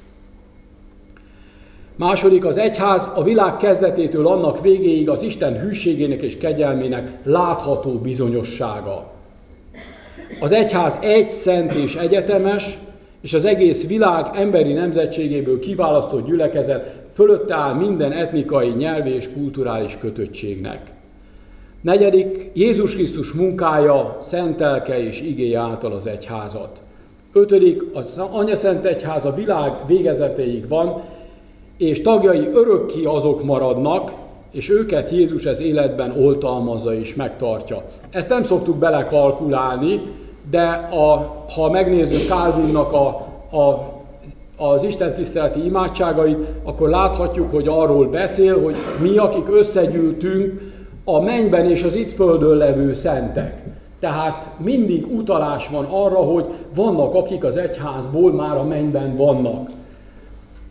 Második, 1.97 2.44
az 2.44 2.56
egyház 2.56 3.12
a 3.14 3.23
világ 3.23 3.56
kezdetétől 3.56 4.26
annak 4.26 4.61
végéig 4.61 5.09
az 5.09 5.23
Isten 5.23 5.61
hűségének 5.61 6.23
és 6.23 6.38
kegyelmének 6.38 7.11
látható 7.23 7.90
bizonyossága. 7.90 9.11
Az 10.40 10.52
egyház 10.52 10.99
egy 11.00 11.30
szent 11.30 11.73
és 11.73 11.94
egyetemes, 11.94 12.78
és 13.21 13.35
az 13.35 13.44
egész 13.44 13.87
világ 13.87 14.26
emberi 14.35 14.73
nemzetségéből 14.73 15.59
kiválasztott 15.59 16.26
gyülekezet 16.26 17.01
fölötte 17.12 17.54
áll 17.54 17.75
minden 17.75 18.12
etnikai, 18.12 18.69
nyelvi 18.69 19.11
és 19.11 19.33
kulturális 19.33 19.99
kötöttségnek. 19.99 20.92
Negyedik, 21.81 22.50
Jézus 22.54 22.95
Krisztus 22.95 23.33
munkája, 23.33 24.16
szentelke 24.21 25.02
és 25.02 25.21
igéje 25.21 25.59
által 25.59 25.92
az 25.92 26.07
egyházat. 26.07 26.83
Ötödik, 27.33 27.83
az 27.95 28.21
Anya 28.33 28.57
Szent 28.57 28.85
Egyház 28.85 29.25
a 29.25 29.33
világ 29.35 29.73
végezetéig 29.87 30.69
van, 30.69 31.02
és 31.78 32.02
tagjai 32.02 32.49
örökké 32.52 33.04
azok 33.04 33.45
maradnak, 33.45 34.12
és 34.52 34.71
őket 34.71 35.11
Jézus 35.11 35.45
ez 35.45 35.61
életben 35.61 36.23
oltalmazza 36.25 36.95
és 36.95 37.14
megtartja. 37.14 37.83
Ezt 38.11 38.28
nem 38.28 38.42
szoktuk 38.42 38.76
belekalkulálni, 38.76 40.00
de 40.50 40.64
a, 40.90 41.35
ha 41.54 41.71
megnézzük 41.71 42.28
Calvinnak 42.28 42.92
a, 42.92 43.07
a, 43.57 43.91
az 44.71 44.83
Isten 44.83 45.14
tiszteleti 45.14 45.64
imádságait, 45.64 46.38
akkor 46.62 46.88
láthatjuk, 46.88 47.50
hogy 47.50 47.69
arról 47.69 48.07
beszél, 48.07 48.62
hogy 48.62 48.76
mi, 49.00 49.16
akik 49.16 49.47
összegyűltünk, 49.50 50.61
a 51.04 51.21
mennyben 51.21 51.71
és 51.71 51.83
az 51.83 51.95
itt 51.95 52.12
földön 52.12 52.57
levő 52.57 52.95
szentek. 52.95 53.62
Tehát 54.00 54.50
mindig 54.59 55.07
utalás 55.16 55.69
van 55.69 55.85
arra, 55.85 56.16
hogy 56.16 56.45
vannak, 56.75 57.14
akik 57.14 57.45
az 57.45 57.57
egyházból 57.57 58.33
már 58.33 58.57
a 58.57 58.64
mennyben 58.64 59.16
vannak. 59.16 59.71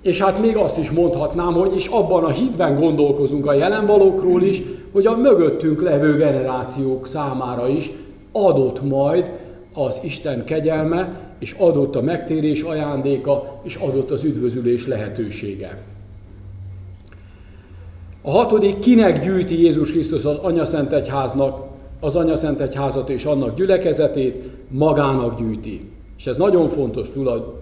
És 0.01 0.21
hát 0.21 0.41
még 0.41 0.55
azt 0.55 0.77
is 0.77 0.91
mondhatnám, 0.91 1.53
hogy 1.53 1.75
is 1.75 1.87
abban 1.87 2.23
a 2.23 2.29
hitben 2.29 2.79
gondolkozunk 2.79 3.45
a 3.45 3.53
jelenvalókról 3.53 4.41
is, 4.41 4.61
hogy 4.91 5.05
a 5.05 5.17
mögöttünk 5.17 5.81
levő 5.81 6.17
generációk 6.17 7.07
számára 7.07 7.67
is 7.67 7.91
adott 8.31 8.81
majd 8.83 9.31
az 9.73 9.99
Isten 10.03 10.43
kegyelme, 10.43 11.20
és 11.41 11.55
adott 11.57 11.95
a 11.95 12.01
megtérés 12.01 12.61
ajándéka, 12.61 13.61
és 13.63 13.75
adott 13.75 14.11
az 14.11 14.23
üdvözülés 14.23 14.87
lehetősége. 14.87 15.83
A 18.21 18.31
hatodik, 18.31 18.79
kinek 18.79 19.23
gyűjti 19.23 19.61
Jézus 19.61 19.91
Krisztus 19.91 20.25
az 20.25 20.35
Anyaszent 20.35 20.93
Egyháznak, 20.93 21.67
az 21.99 22.15
Anyaszent 22.15 22.61
Egyházat 22.61 23.09
és 23.09 23.25
annak 23.25 23.55
gyülekezetét, 23.55 24.43
magának 24.67 25.39
gyűjti. 25.39 25.89
És 26.17 26.27
ez 26.27 26.37
nagyon 26.37 26.69
fontos 26.69 27.11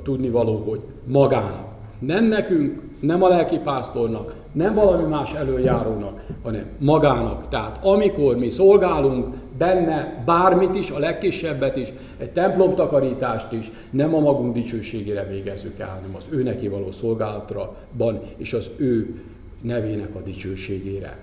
tudni 0.04 0.30
való, 0.30 0.64
hogy 0.68 0.80
magának. 1.06 1.68
Nem 2.00 2.26
nekünk, 2.26 2.82
nem 3.00 3.24
a 3.24 3.28
lelkipásztornak, 3.28 4.34
nem 4.52 4.76
valami 4.76 5.04
más 5.04 5.34
előjárónak, 5.34 6.26
hanem 6.44 6.66
magának. 6.78 7.48
Tehát 7.48 7.86
amikor 7.86 8.38
mi 8.38 8.50
szolgálunk 8.50 9.36
benne 9.58 10.24
bármit 10.26 10.76
is, 10.76 10.92
a 10.92 11.00
legkisebbet 11.00 11.78
is, 11.78 11.94
egy 12.18 12.30
templomtakarítást 12.30 13.52
is, 13.52 13.72
nem 13.90 14.16
a 14.16 14.20
magunk 14.20 14.54
dicsőségére 14.54 15.28
végezzük 15.28 15.80
el, 15.80 15.88
hanem 15.88 16.16
az 16.16 16.26
ő 16.30 16.44
neki 16.44 16.68
való 16.68 16.92
szolgálatraban 16.92 18.20
és 18.38 18.54
az 18.54 18.70
ő 18.78 19.22
nevének 19.62 20.16
a 20.16 20.20
dicsőségére. 20.20 21.18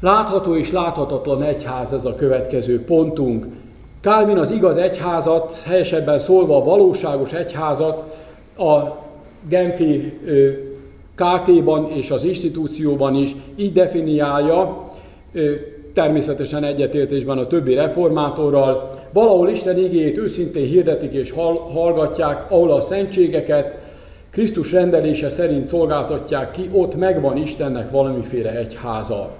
Látható 0.00 0.56
és 0.56 0.72
láthatatlan 0.72 1.42
egyház 1.42 1.92
ez 1.92 2.04
a 2.04 2.14
következő 2.14 2.84
pontunk. 2.84 3.46
Kálvin 4.00 4.38
az 4.38 4.50
igaz 4.50 4.76
egyházat, 4.76 5.62
helyesebben 5.64 6.18
szólva 6.18 6.56
a 6.56 6.64
valóságos 6.64 7.32
egyházat 7.32 8.16
a 8.56 9.00
Genfi 9.48 10.20
KT-ban 11.14 11.90
és 11.90 12.10
az 12.10 12.24
institúcióban 12.24 13.14
is 13.14 13.36
így 13.56 13.72
definiálja, 13.72 14.90
természetesen 15.94 16.64
egyetértésben 16.64 17.38
a 17.38 17.46
többi 17.46 17.74
reformátorral, 17.74 18.90
valahol 19.12 19.48
Isten 19.48 19.78
igéjét 19.78 20.18
őszintén 20.18 20.66
hirdetik 20.66 21.12
és 21.12 21.30
hallgatják, 21.72 22.50
ahol 22.50 22.72
a 22.72 22.80
szentségeket 22.80 23.78
Krisztus 24.30 24.72
rendelése 24.72 25.30
szerint 25.30 25.66
szolgáltatják 25.66 26.50
ki, 26.50 26.70
ott 26.72 26.94
megvan 26.94 27.36
Istennek 27.36 27.90
valamiféle 27.90 28.56
egyháza. 28.56 29.30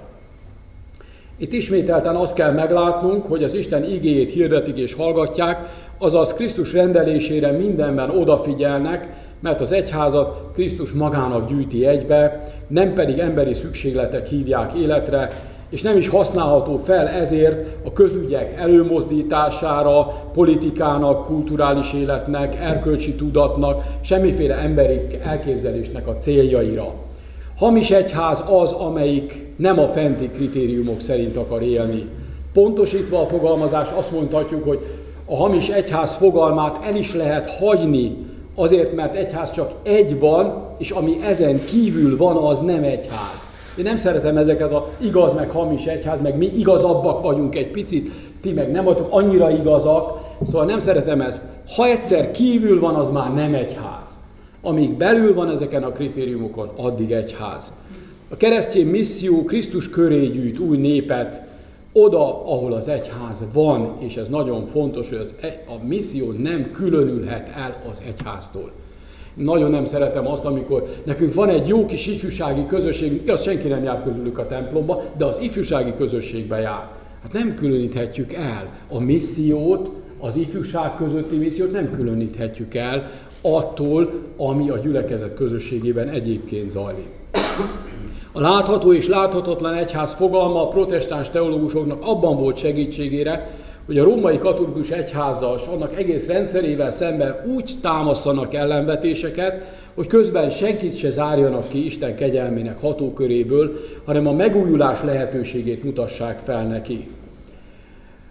Itt 1.37 1.53
ismételten 1.53 2.15
azt 2.15 2.35
kell 2.35 2.51
meglátnunk, 2.51 3.25
hogy 3.25 3.43
az 3.43 3.53
Isten 3.53 3.83
igéjét 3.83 4.31
hirdetik 4.31 4.77
és 4.77 4.93
hallgatják, 4.93 5.69
azaz 5.97 6.33
Krisztus 6.33 6.73
rendelésére 6.73 7.51
mindenben 7.51 8.09
odafigyelnek, 8.09 9.07
mert 9.43 9.61
az 9.61 9.71
egyházat 9.71 10.51
Krisztus 10.53 10.91
magának 10.91 11.49
gyűjti 11.49 11.85
egybe, 11.85 12.43
nem 12.67 12.93
pedig 12.93 13.19
emberi 13.19 13.53
szükségletek 13.53 14.27
hívják 14.27 14.73
életre, 14.73 15.29
és 15.69 15.81
nem 15.81 15.97
is 15.97 16.07
használható 16.07 16.77
fel 16.77 17.07
ezért 17.07 17.85
a 17.85 17.93
közügyek 17.93 18.59
előmozdítására, 18.59 20.05
politikának, 20.33 21.25
kulturális 21.25 21.93
életnek, 21.93 22.55
erkölcsi 22.55 23.15
tudatnak, 23.15 23.83
semmiféle 24.01 24.55
emberi 24.55 25.01
elképzelésnek 25.23 26.07
a 26.07 26.17
céljaira. 26.17 26.93
Hamis 27.57 27.91
egyház 27.91 28.43
az, 28.49 28.71
amelyik 28.71 29.45
nem 29.55 29.79
a 29.79 29.87
fenti 29.87 30.29
kritériumok 30.29 30.99
szerint 30.99 31.37
akar 31.37 31.61
élni. 31.61 32.07
Pontosítva 32.53 33.21
a 33.21 33.25
fogalmazás 33.25 33.89
azt 33.97 34.11
mondhatjuk, 34.11 34.67
hogy 34.67 34.79
a 35.25 35.35
hamis 35.35 35.67
egyház 35.69 36.15
fogalmát 36.15 36.85
el 36.85 36.95
is 36.95 37.13
lehet 37.13 37.47
hagyni, 37.47 38.22
azért, 38.55 38.95
mert 38.95 39.15
egyház 39.15 39.51
csak 39.51 39.71
egy 39.83 40.19
van, 40.19 40.67
és 40.77 40.89
ami 40.91 41.17
ezen 41.23 41.63
kívül 41.63 42.17
van, 42.17 42.37
az 42.37 42.59
nem 42.59 42.83
egyház. 42.83 43.47
Én 43.77 43.83
nem 43.83 43.95
szeretem 43.95 44.37
ezeket 44.37 44.71
a 44.71 44.89
igaz 44.97 45.33
meg 45.33 45.49
hamis 45.51 45.85
egyház, 45.85 46.19
meg 46.21 46.37
mi 46.37 46.51
igazabbak 46.57 47.21
vagyunk 47.21 47.55
egy 47.55 47.71
picit, 47.71 48.11
ti 48.41 48.51
meg 48.51 48.71
nem 48.71 48.83
vagytok 48.83 49.07
annyira 49.09 49.49
igazak, 49.49 50.19
szóval 50.45 50.65
nem 50.65 50.79
szeretem 50.79 51.21
ezt. 51.21 51.45
Ha 51.75 51.85
egyszer 51.85 52.31
kívül 52.31 52.79
van, 52.79 52.95
az 52.95 53.09
már 53.09 53.33
nem 53.33 53.53
egyház. 53.53 54.17
Amíg 54.61 54.97
belül 54.97 55.33
van 55.33 55.49
ezeken 55.49 55.83
a 55.83 55.91
kritériumokon, 55.91 56.69
addig 56.75 57.11
egyház. 57.11 57.71
A 58.29 58.35
keresztény 58.37 58.87
misszió 58.87 59.43
Krisztus 59.43 59.89
köré 59.89 60.27
gyűjt 60.27 60.59
új 60.59 60.77
népet, 60.77 61.43
oda, 61.93 62.45
ahol 62.45 62.73
az 62.73 62.87
egyház 62.87 63.43
van, 63.53 63.97
és 63.99 64.17
ez 64.17 64.29
nagyon 64.29 64.65
fontos, 64.65 65.09
hogy 65.09 65.17
az, 65.17 65.35
e- 65.41 65.63
a 65.67 65.85
misszió 65.85 66.31
nem 66.31 66.71
különülhet 66.71 67.49
el 67.55 67.83
az 67.91 68.01
egyháztól. 68.07 68.71
Nagyon 69.33 69.69
nem 69.69 69.85
szeretem 69.85 70.27
azt, 70.27 70.45
amikor 70.45 70.87
nekünk 71.03 71.33
van 71.33 71.49
egy 71.49 71.67
jó 71.67 71.85
kis 71.85 72.07
ifjúsági 72.07 72.65
közösség, 72.65 73.29
az 73.29 73.41
senki 73.41 73.67
nem 73.67 73.83
jár 73.83 74.03
közülük 74.03 74.37
a 74.37 74.47
templomba, 74.47 75.03
de 75.17 75.25
az 75.25 75.37
ifjúsági 75.41 75.93
közösségbe 75.97 76.59
jár. 76.59 76.87
Hát 77.21 77.33
nem 77.33 77.55
különíthetjük 77.55 78.33
el 78.33 78.69
a 78.89 78.99
missziót, 78.99 79.89
az 80.19 80.35
ifjúság 80.35 80.95
közötti 80.95 81.35
missziót 81.35 81.71
nem 81.71 81.91
különíthetjük 81.91 82.73
el 82.73 83.11
attól, 83.41 84.11
ami 84.37 84.69
a 84.69 84.77
gyülekezet 84.77 85.35
közösségében 85.35 86.09
egyébként 86.09 86.71
zajlik. 86.71 87.09
A 88.35 88.41
látható 88.41 88.93
és 88.93 89.07
láthatatlan 89.07 89.73
egyház 89.73 90.13
fogalma 90.13 90.61
a 90.61 90.67
protestáns 90.67 91.29
teológusoknak 91.29 92.01
abban 92.01 92.37
volt 92.37 92.57
segítségére, 92.57 93.49
hogy 93.85 93.97
a 93.97 94.03
római 94.03 94.37
katolikus 94.37 94.89
egyházzal 94.89 95.57
és 95.57 95.65
annak 95.65 95.97
egész 95.97 96.27
rendszerével 96.27 96.89
szemben 96.89 97.35
úgy 97.55 97.71
támasztanak 97.81 98.53
ellenvetéseket, 98.53 99.63
hogy 99.95 100.07
közben 100.07 100.49
senkit 100.49 100.97
se 100.97 101.09
zárjanak 101.09 101.67
ki 101.67 101.85
Isten 101.85 102.15
kegyelmének 102.15 102.81
hatóköréből, 102.81 103.79
hanem 104.05 104.27
a 104.27 104.33
megújulás 104.33 105.01
lehetőségét 105.03 105.83
mutassák 105.83 106.37
fel 106.39 106.63
neki. 106.63 107.07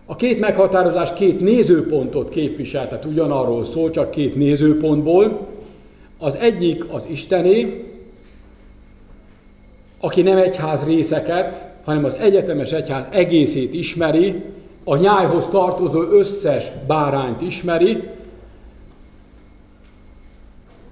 A 0.07 0.17
két 0.17 0.41
meghatározás 0.41 1.13
két 1.13 1.41
nézőpontot 1.41 2.29
képvisel, 2.29 2.89
tehát 2.89 3.05
ugyanarról 3.05 3.65
szól, 3.65 3.91
csak 3.91 4.11
két 4.11 4.35
nézőpontból. 4.35 5.47
Az 6.19 6.37
egyik 6.37 6.85
az 6.93 7.07
Istené, 7.11 7.92
aki 10.05 10.23
nem 10.23 10.37
egyház 10.37 10.85
részeket, 10.85 11.69
hanem 11.85 12.05
az 12.05 12.17
egyetemes 12.17 12.73
egyház 12.73 13.09
egészét 13.13 13.75
ismeri, 13.75 14.43
a 14.85 14.97
nyájhoz 14.97 15.47
tartozó 15.47 16.01
összes 16.01 16.71
bárányt 16.87 17.41
ismeri, 17.41 18.03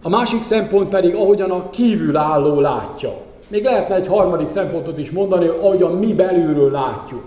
a 0.02 0.08
másik 0.08 0.42
szempont 0.42 0.88
pedig, 0.88 1.14
ahogyan 1.14 1.50
a 1.50 1.70
kívülálló 1.70 2.60
látja. 2.60 3.12
Még 3.48 3.64
lehetne 3.64 3.94
egy 3.94 4.06
harmadik 4.06 4.48
szempontot 4.48 4.98
is 4.98 5.10
mondani, 5.10 5.46
hogy 5.46 5.58
ahogyan 5.60 5.92
mi 5.92 6.14
belülről 6.14 6.70
látjuk. 6.70 7.24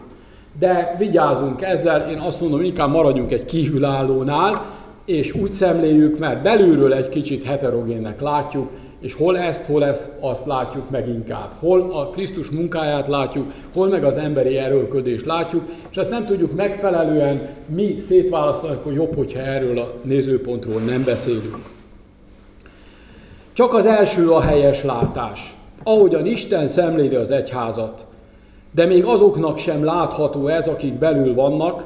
De 0.59 0.95
vigyázunk 0.97 1.61
ezzel, 1.61 2.09
én 2.09 2.19
azt 2.19 2.41
mondom, 2.41 2.61
inkább 2.61 2.91
maradjunk 2.91 3.31
egy 3.31 3.45
kívülállónál, 3.45 4.65
és 5.05 5.33
úgy 5.33 5.51
szemléljük, 5.51 6.19
mert 6.19 6.41
belülről 6.41 6.93
egy 6.93 7.09
kicsit 7.09 7.43
heterogénnek 7.43 8.21
látjuk, 8.21 8.69
és 9.03 9.13
hol 9.13 9.37
ezt, 9.37 9.65
hol 9.65 9.85
ezt, 9.85 10.09
azt 10.19 10.45
látjuk 10.45 10.89
meg 10.89 11.07
inkább. 11.07 11.49
Hol 11.59 11.91
a 11.91 12.09
Krisztus 12.09 12.49
munkáját 12.49 13.07
látjuk, 13.07 13.51
hol 13.73 13.87
meg 13.87 14.03
az 14.03 14.17
emberi 14.17 14.57
erőlködést 14.57 15.25
látjuk, 15.25 15.63
és 15.89 15.97
ezt 15.97 16.11
nem 16.11 16.25
tudjuk 16.25 16.53
megfelelően 16.53 17.49
mi 17.65 17.97
szétválasztani, 17.97 18.77
hogy 18.83 18.93
jobb, 18.93 19.15
hogyha 19.15 19.39
erről 19.39 19.77
a 19.77 19.93
nézőpontról 20.01 20.81
nem 20.81 21.03
beszélünk. 21.03 21.57
Csak 23.53 23.73
az 23.73 23.85
első 23.85 24.29
a 24.29 24.41
helyes 24.41 24.83
látás. 24.83 25.55
Ahogyan 25.83 26.25
Isten 26.25 26.67
szemléli 26.67 27.15
az 27.15 27.31
egyházat, 27.31 28.05
de 28.71 28.85
még 28.85 29.05
azoknak 29.05 29.57
sem 29.57 29.83
látható 29.83 30.47
ez, 30.47 30.67
akik 30.67 30.93
belül 30.93 31.33
vannak, 31.33 31.83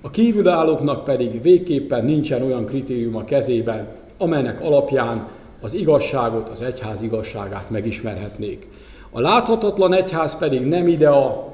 a 0.00 0.10
kívülállóknak 0.10 1.04
pedig 1.04 1.42
végképpen 1.42 2.04
nincsen 2.04 2.42
olyan 2.42 2.64
kritérium 2.64 3.16
a 3.16 3.24
kezében, 3.24 3.86
amelynek 4.18 4.60
alapján 4.60 5.28
az 5.62 5.74
igazságot, 5.74 6.48
az 6.48 6.62
egyház 6.62 7.02
igazságát 7.02 7.70
megismerhetnék. 7.70 8.66
A 9.10 9.20
láthatatlan 9.20 9.94
egyház 9.94 10.38
pedig 10.38 10.60
nem 10.60 10.88
idea, 10.88 11.52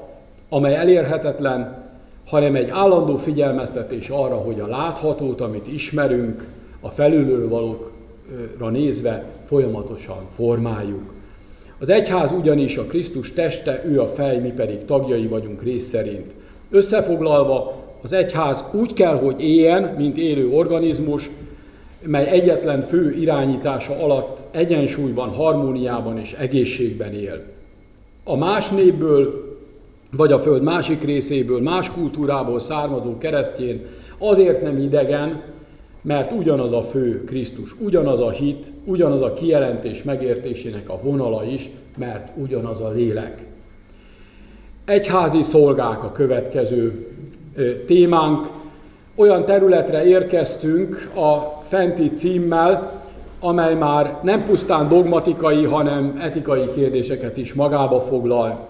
amely 0.49 0.75
elérhetetlen, 0.75 1.87
hanem 2.25 2.55
egy 2.55 2.69
állandó 2.69 3.15
figyelmeztetés 3.15 4.09
arra, 4.09 4.35
hogy 4.35 4.59
a 4.59 4.67
láthatót, 4.67 5.41
amit 5.41 5.73
ismerünk, 5.73 6.45
a 6.81 6.89
felülről 6.89 7.49
valókra 7.49 8.69
nézve 8.69 9.25
folyamatosan 9.45 10.17
formáljuk. 10.35 11.13
Az 11.79 11.89
egyház 11.89 12.31
ugyanis 12.31 12.77
a 12.77 12.85
Krisztus 12.85 13.33
teste, 13.33 13.83
ő 13.85 14.01
a 14.01 14.07
fej, 14.07 14.39
mi 14.39 14.49
pedig 14.49 14.85
tagjai 14.85 15.27
vagyunk 15.27 15.63
rész 15.63 15.87
szerint. 15.87 16.31
Összefoglalva, 16.69 17.73
az 18.01 18.13
egyház 18.13 18.63
úgy 18.71 18.93
kell, 18.93 19.15
hogy 19.15 19.43
éljen, 19.43 19.93
mint 19.97 20.17
élő 20.17 20.49
organizmus, 20.49 21.29
mely 22.01 22.27
egyetlen 22.27 22.81
fő 22.81 23.13
irányítása 23.13 24.03
alatt 24.03 24.43
egyensúlyban, 24.51 25.29
harmóniában 25.29 26.19
és 26.19 26.33
egészségben 26.33 27.13
él. 27.13 27.41
A 28.23 28.35
más 28.35 28.69
népből, 28.69 29.57
vagy 30.17 30.31
a 30.31 30.39
föld 30.39 30.63
másik 30.63 31.03
részéből, 31.03 31.61
más 31.61 31.91
kultúrából 31.91 32.59
származó 32.59 33.17
keresztjén 33.17 33.85
azért 34.17 34.61
nem 34.61 34.77
idegen, 34.77 35.41
mert 36.01 36.31
ugyanaz 36.31 36.71
a 36.71 36.81
fő 36.81 37.23
Krisztus, 37.23 37.75
ugyanaz 37.79 38.19
a 38.19 38.29
hit, 38.29 38.71
ugyanaz 38.83 39.21
a 39.21 39.33
kijelentés 39.33 40.03
megértésének 40.03 40.89
a 40.89 40.99
vonala 41.03 41.45
is, 41.45 41.69
mert 41.97 42.31
ugyanaz 42.37 42.81
a 42.81 42.89
lélek. 42.89 43.43
Egyházi 44.85 45.41
szolgák 45.41 46.03
a 46.03 46.11
következő 46.11 47.07
témánk. 47.85 48.47
Olyan 49.15 49.45
területre 49.45 50.05
érkeztünk 50.05 51.11
a 51.15 51.58
fenti 51.69 52.13
címmel, 52.13 53.01
amely 53.39 53.73
már 53.73 54.19
nem 54.23 54.45
pusztán 54.45 54.87
dogmatikai, 54.87 55.63
hanem 55.63 56.19
etikai 56.21 56.71
kérdéseket 56.75 57.37
is 57.37 57.53
magába 57.53 58.01
foglal. 58.01 58.67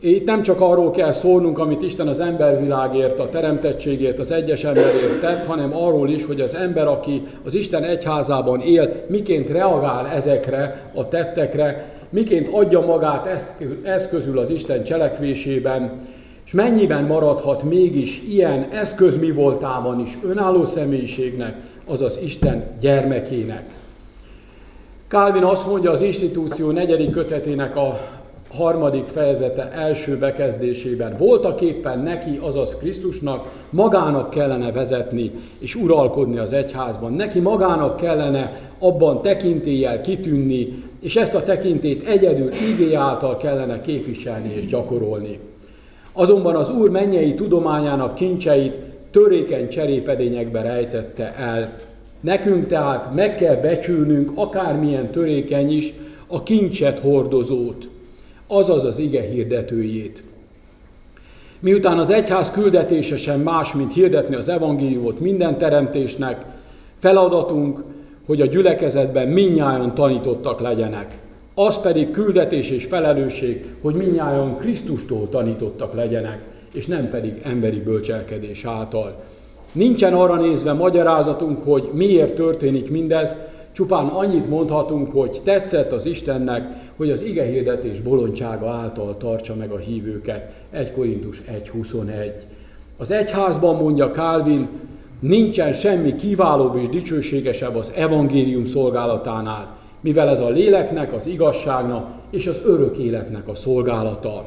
Itt 0.00 0.26
nem 0.26 0.42
csak 0.42 0.60
arról 0.60 0.90
kell 0.90 1.12
szólnunk, 1.12 1.58
amit 1.58 1.82
Isten 1.82 2.08
az 2.08 2.20
embervilágért, 2.20 3.18
a 3.18 3.28
teremtettségért, 3.28 4.18
az 4.18 4.32
egyes 4.32 4.64
emberért 4.64 5.20
tett, 5.20 5.46
hanem 5.46 5.76
arról 5.76 6.08
is, 6.08 6.24
hogy 6.24 6.40
az 6.40 6.54
ember, 6.54 6.86
aki 6.86 7.22
az 7.44 7.54
Isten 7.54 7.84
egyházában 7.84 8.60
él, 8.60 8.92
miként 9.06 9.48
reagál 9.48 10.06
ezekre 10.06 10.90
a 10.94 11.08
tettekre, 11.08 11.92
miként 12.10 12.48
adja 12.52 12.80
magát 12.80 13.50
eszközül 13.82 14.38
az 14.38 14.50
Isten 14.50 14.84
cselekvésében, 14.84 15.92
és 16.44 16.52
mennyiben 16.52 17.04
maradhat 17.04 17.62
mégis 17.62 18.22
ilyen 18.28 18.68
eszköz 18.70 19.18
mi 19.18 19.30
voltában 19.30 20.00
is 20.00 20.18
önálló 20.24 20.64
személyiségnek, 20.64 21.54
azaz 21.88 22.18
Isten 22.22 22.64
gyermekének. 22.80 23.70
Calvin 25.08 25.42
azt 25.42 25.66
mondja 25.66 25.90
az 25.90 26.00
institúció 26.00 26.70
negyedik 26.70 27.10
kötetének 27.10 27.76
a 27.76 28.00
harmadik 28.54 29.06
fejezete 29.06 29.70
első 29.72 30.18
bekezdésében. 30.18 31.16
Voltak 31.16 31.60
éppen 31.60 31.98
neki, 31.98 32.38
azaz 32.42 32.76
Krisztusnak, 32.76 33.46
magának 33.70 34.30
kellene 34.30 34.72
vezetni 34.72 35.30
és 35.58 35.74
uralkodni 35.74 36.38
az 36.38 36.52
egyházban. 36.52 37.12
Neki 37.12 37.38
magának 37.38 37.96
kellene 37.96 38.60
abban 38.78 39.22
tekintéllyel 39.22 40.00
kitűnni, 40.00 40.82
és 41.00 41.16
ezt 41.16 41.34
a 41.34 41.42
tekintét 41.42 42.06
egyedül 42.06 42.50
igé 42.52 42.94
által 42.94 43.36
kellene 43.36 43.80
képviselni 43.80 44.52
és 44.54 44.66
gyakorolni. 44.66 45.38
Azonban 46.12 46.54
az 46.56 46.70
Úr 46.70 46.90
mennyei 46.90 47.34
tudományának 47.34 48.14
kincseit 48.14 48.87
törékeny 49.10 49.68
cserépedényekbe 49.68 50.62
rejtette 50.62 51.34
el. 51.34 51.78
Nekünk 52.20 52.66
tehát 52.66 53.14
meg 53.14 53.34
kell 53.34 53.56
becsülnünk 53.56 54.30
akármilyen 54.34 55.10
törékeny 55.10 55.72
is 55.72 55.94
a 56.26 56.42
kincset 56.42 56.98
hordozót, 56.98 57.88
azaz 58.46 58.84
az 58.84 58.98
ige 58.98 59.22
hirdetőjét. 59.22 60.22
Miután 61.60 61.98
az 61.98 62.10
egyház 62.10 62.50
küldetése 62.50 63.16
sem 63.16 63.40
más, 63.40 63.72
mint 63.72 63.92
hirdetni 63.92 64.34
az 64.34 64.48
evangéliumot 64.48 65.20
minden 65.20 65.58
teremtésnek, 65.58 66.44
feladatunk, 66.96 67.82
hogy 68.26 68.40
a 68.40 68.46
gyülekezetben 68.46 69.28
minnyáján 69.28 69.94
tanítottak 69.94 70.60
legyenek. 70.60 71.18
Az 71.54 71.80
pedig 71.80 72.10
küldetés 72.10 72.70
és 72.70 72.84
felelősség, 72.84 73.64
hogy 73.82 73.94
minnyáján 73.94 74.56
Krisztustól 74.56 75.28
tanítottak 75.28 75.94
legyenek, 75.94 76.42
és 76.72 76.86
nem 76.86 77.10
pedig 77.10 77.40
emberi 77.42 77.80
bölcselkedés 77.80 78.64
által. 78.64 79.22
Nincsen 79.72 80.14
arra 80.14 80.36
nézve 80.36 80.72
magyarázatunk, 80.72 81.64
hogy 81.64 81.90
miért 81.92 82.34
történik 82.34 82.90
mindez, 82.90 83.36
Csupán 83.78 84.06
annyit 84.06 84.48
mondhatunk, 84.48 85.12
hogy 85.12 85.40
tetszett 85.44 85.92
az 85.92 86.06
Istennek, 86.06 86.68
hogy 86.96 87.10
az 87.10 87.22
ige 87.22 87.44
hirdetés 87.44 88.00
bolondsága 88.00 88.70
által 88.70 89.16
tartsa 89.16 89.54
meg 89.54 89.70
a 89.70 89.76
hívőket. 89.76 90.52
1 90.70 90.92
Korintus 90.92 91.42
1.21. 91.72 92.30
Az 92.96 93.10
egyházban 93.10 93.76
mondja 93.76 94.10
Calvin, 94.10 94.68
nincsen 95.20 95.72
semmi 95.72 96.14
kiválóbb 96.14 96.76
és 96.76 96.88
dicsőségesebb 96.88 97.76
az 97.76 97.92
evangélium 97.96 98.64
szolgálatánál, 98.64 99.76
mivel 100.00 100.28
ez 100.28 100.40
a 100.40 100.48
léleknek, 100.48 101.12
az 101.12 101.26
igazságnak 101.26 102.08
és 102.30 102.46
az 102.46 102.60
örök 102.64 102.96
életnek 102.96 103.48
a 103.48 103.54
szolgálata. 103.54 104.44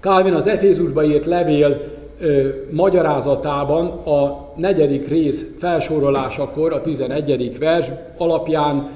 Calvin 0.00 0.32
az 0.32 0.46
Efézusba 0.46 1.04
írt 1.04 1.26
levél 1.26 1.80
ö, 2.20 2.48
magyarázatában 2.70 3.86
a 3.86 4.48
negyedik 4.56 5.08
rész 5.08 5.54
felsorolásakor, 5.58 6.72
a 6.72 6.80
tizenegyedik 6.80 7.58
vers 7.58 7.90
alapján 8.16 8.90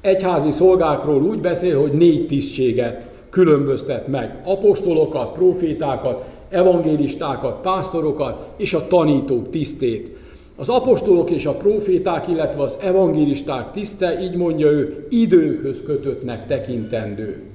egyházi 0.00 0.50
szolgákról 0.50 1.22
úgy 1.22 1.38
beszél, 1.38 1.80
hogy 1.80 1.92
négy 1.92 2.26
tisztséget 2.26 3.08
különböztet 3.30 4.08
meg. 4.08 4.40
Apostolokat, 4.44 5.32
profétákat, 5.32 6.24
evangélistákat, 6.48 7.60
pásztorokat 7.60 8.48
és 8.56 8.74
a 8.74 8.86
tanítók 8.86 9.50
tisztét. 9.50 10.16
Az 10.56 10.68
apostolok 10.68 11.30
és 11.30 11.46
a 11.46 11.52
proféták, 11.52 12.28
illetve 12.28 12.62
az 12.62 12.78
evangélisták 12.80 13.70
tiszte, 13.70 14.20
így 14.22 14.36
mondja 14.36 14.70
ő, 14.70 15.06
időhöz 15.08 15.82
kötöttnek 15.82 16.46
tekintendő 16.46 17.53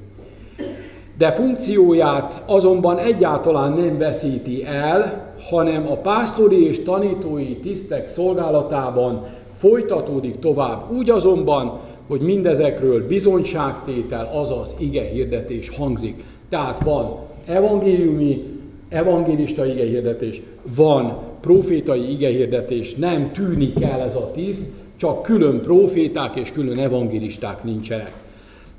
de 1.19 1.31
funkcióját 1.31 2.43
azonban 2.45 2.97
egyáltalán 2.97 3.73
nem 3.73 3.97
veszíti 3.97 4.65
el, 4.65 5.31
hanem 5.49 5.91
a 5.91 5.95
pásztori 5.95 6.67
és 6.67 6.83
tanítói 6.83 7.55
tisztek 7.55 8.07
szolgálatában 8.07 9.25
folytatódik 9.57 10.39
tovább. 10.39 10.91
Úgy 10.91 11.09
azonban, 11.09 11.79
hogy 12.07 12.21
mindezekről 12.21 13.07
bizonyságtétel, 13.07 14.29
azaz 14.33 14.75
ige 14.79 15.03
hirdetés 15.03 15.69
hangzik. 15.69 16.23
Tehát 16.49 16.79
van 16.79 17.17
evangéliumi, 17.45 18.43
evangélista 18.89 19.65
ige 19.65 19.83
hirdetés, 19.83 20.41
van 20.75 21.17
profétai 21.41 22.11
ige 22.11 22.29
hirdetés, 22.29 22.95
nem 22.95 23.31
tűnik 23.31 23.81
el 23.81 24.01
ez 24.01 24.15
a 24.15 24.31
tiszt, 24.33 24.71
csak 24.97 25.21
külön 25.21 25.61
proféták 25.61 26.35
és 26.35 26.51
külön 26.51 26.79
evangélisták 26.79 27.63
nincsenek. 27.63 28.28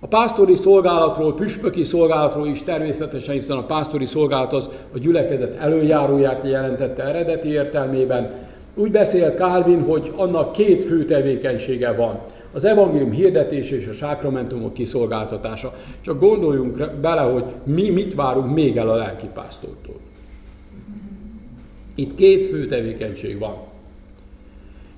A 0.02 0.06
pásztori 0.06 0.54
szolgálatról, 0.54 1.34
püspöki 1.34 1.84
szolgálatról 1.84 2.46
is 2.46 2.62
természetesen, 2.62 3.34
hiszen 3.34 3.56
a 3.56 3.66
pásztori 3.66 4.06
szolgálat 4.06 4.52
az 4.52 4.70
a 4.94 4.98
gyülekezet 4.98 5.56
előjáróját 5.56 6.44
jelentette 6.44 7.02
eredeti 7.02 7.48
értelmében. 7.48 8.48
Úgy 8.74 8.90
beszél 8.90 9.30
Calvin, 9.30 9.82
hogy 9.82 10.12
annak 10.16 10.52
két 10.52 10.82
fő 10.82 11.04
tevékenysége 11.04 11.92
van. 11.92 12.18
Az 12.52 12.64
evangélium 12.64 13.10
hirdetése 13.10 13.76
és 13.76 13.86
a 13.86 13.92
sákramentumok 13.92 14.72
kiszolgáltatása. 14.72 15.72
Csak 16.00 16.20
gondoljunk 16.20 16.90
bele, 17.00 17.20
hogy 17.20 17.44
mi 17.64 17.90
mit 17.90 18.14
várunk 18.14 18.54
még 18.54 18.76
el 18.76 18.88
a 18.88 18.96
lelkipásztortól. 18.96 19.96
Itt 21.94 22.14
két 22.14 22.44
fő 22.44 22.66
tevékenység 22.66 23.38
van. 23.38 23.54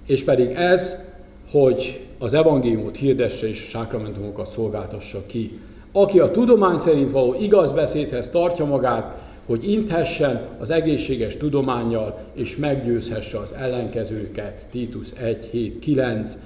És 0.07 0.25
pedig 0.25 0.51
ez, 0.51 1.05
hogy 1.51 2.07
az 2.23 2.35
evangéliumot 2.35 2.97
hirdesse 2.97 3.49
és 3.49 3.59
sákramentumokat 3.59 4.51
szolgáltassa 4.51 5.23
ki. 5.27 5.51
Aki 5.93 6.19
a 6.19 6.31
tudomány 6.31 6.79
szerint 6.79 7.11
való 7.11 7.35
igaz 7.41 7.73
beszédhez 7.73 8.31
tartja 8.31 8.65
magát, 8.65 9.15
hogy 9.47 9.71
inthessen 9.71 10.49
az 10.59 10.71
egészséges 10.71 11.37
tudományjal, 11.37 12.19
és 12.35 12.57
meggyőzhesse 12.57 13.39
az 13.39 13.53
ellenkezőket. 13.53 14.67
Titus 14.71 15.11
1, 15.11 15.49
7, 15.51 15.79
9. 15.79 16.39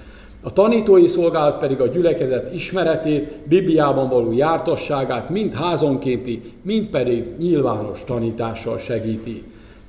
A 0.43 0.53
tanítói 0.53 1.07
szolgálat 1.07 1.59
pedig 1.59 1.81
a 1.81 1.87
gyülekezet 1.87 2.55
ismeretét, 2.55 3.39
Bibliában 3.49 4.09
való 4.09 4.33
jártasságát 4.33 5.31
mind 5.31 5.55
házonkénti, 5.55 6.43
mind 6.63 6.87
pedig 6.87 7.25
nyilvános 7.39 8.05
tanítással 8.05 8.79
segíti. 8.79 9.45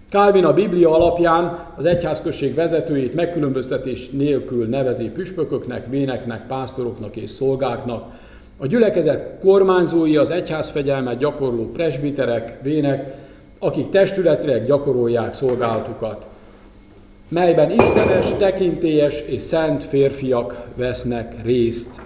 Calvin 0.09 0.45
a 0.45 0.53
Biblia 0.53 0.95
alapján 0.95 1.65
az 1.75 1.85
egyházközség 1.85 2.53
vezetőjét 2.55 3.13
megkülönböztetés 3.13 4.09
nélkül 4.09 4.67
nevezi 4.67 5.09
püspököknek, 5.09 5.87
véneknek, 5.89 6.47
pásztoroknak 6.47 7.15
és 7.15 7.29
szolgáknak. 7.29 8.03
A 8.57 8.67
gyülekezet 8.67 9.39
kormányzói 9.41 10.17
az 10.17 10.31
egyházfegyelmet 10.31 11.17
gyakorló 11.17 11.71
presbiterek, 11.71 12.61
vének, 12.61 13.15
akik 13.59 13.89
testületileg 13.89 14.65
gyakorolják 14.65 15.33
szolgálatukat, 15.33 16.27
melyben 17.29 17.71
istenes, 17.71 18.33
tekintélyes 18.37 19.21
és 19.21 19.41
szent 19.41 19.83
férfiak 19.83 20.63
vesznek 20.75 21.35
részt. 21.43 22.01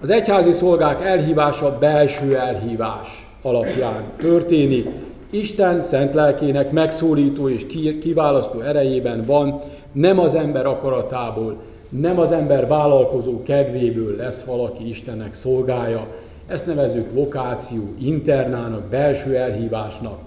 Az 0.00 0.10
egyházi 0.10 0.52
szolgák 0.52 1.04
elhívása 1.04 1.78
belső 1.78 2.36
elhívás 2.36 3.26
alapján 3.42 4.02
történik, 4.16 4.88
Isten 5.34 5.80
szent 5.82 6.14
lelkének 6.14 6.70
megszólító 6.70 7.48
és 7.48 7.66
kiválasztó 8.00 8.60
erejében 8.60 9.24
van, 9.26 9.60
nem 9.92 10.18
az 10.18 10.34
ember 10.34 10.66
akaratából, 10.66 11.56
nem 11.88 12.18
az 12.18 12.32
ember 12.32 12.66
vállalkozó 12.66 13.42
kedvéből 13.42 14.16
lesz 14.16 14.44
valaki 14.44 14.88
Istennek 14.88 15.34
szolgája. 15.34 16.06
Ezt 16.46 16.66
nevezük 16.66 17.12
vokáció, 17.12 17.82
internának, 17.98 18.84
belső 18.84 19.36
elhívásnak. 19.36 20.18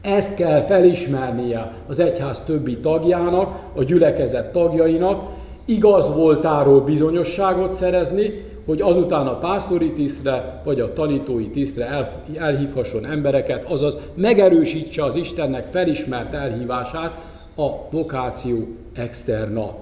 Ezt 0.00 0.34
kell 0.34 0.60
felismernie 0.60 1.72
az 1.86 1.98
egyház 1.98 2.40
többi 2.40 2.78
tagjának, 2.78 3.58
a 3.74 3.82
gyülekezet 3.82 4.52
tagjainak, 4.52 5.28
igaz 5.64 6.14
voltáról 6.14 6.80
bizonyosságot 6.80 7.72
szerezni, 7.72 8.47
hogy 8.68 8.80
azután 8.80 9.26
a 9.26 9.38
pásztori 9.38 9.92
tisztre 9.92 10.60
vagy 10.64 10.80
a 10.80 10.92
tanítói 10.92 11.48
tisztre 11.48 12.08
elhívhasson 12.38 13.04
embereket, 13.04 13.64
azaz 13.64 13.96
megerősítse 14.14 15.04
az 15.04 15.14
Istennek 15.14 15.66
felismert 15.66 16.34
elhívását 16.34 17.18
a 17.56 17.68
vokáció 17.90 18.66
externa 18.94 19.74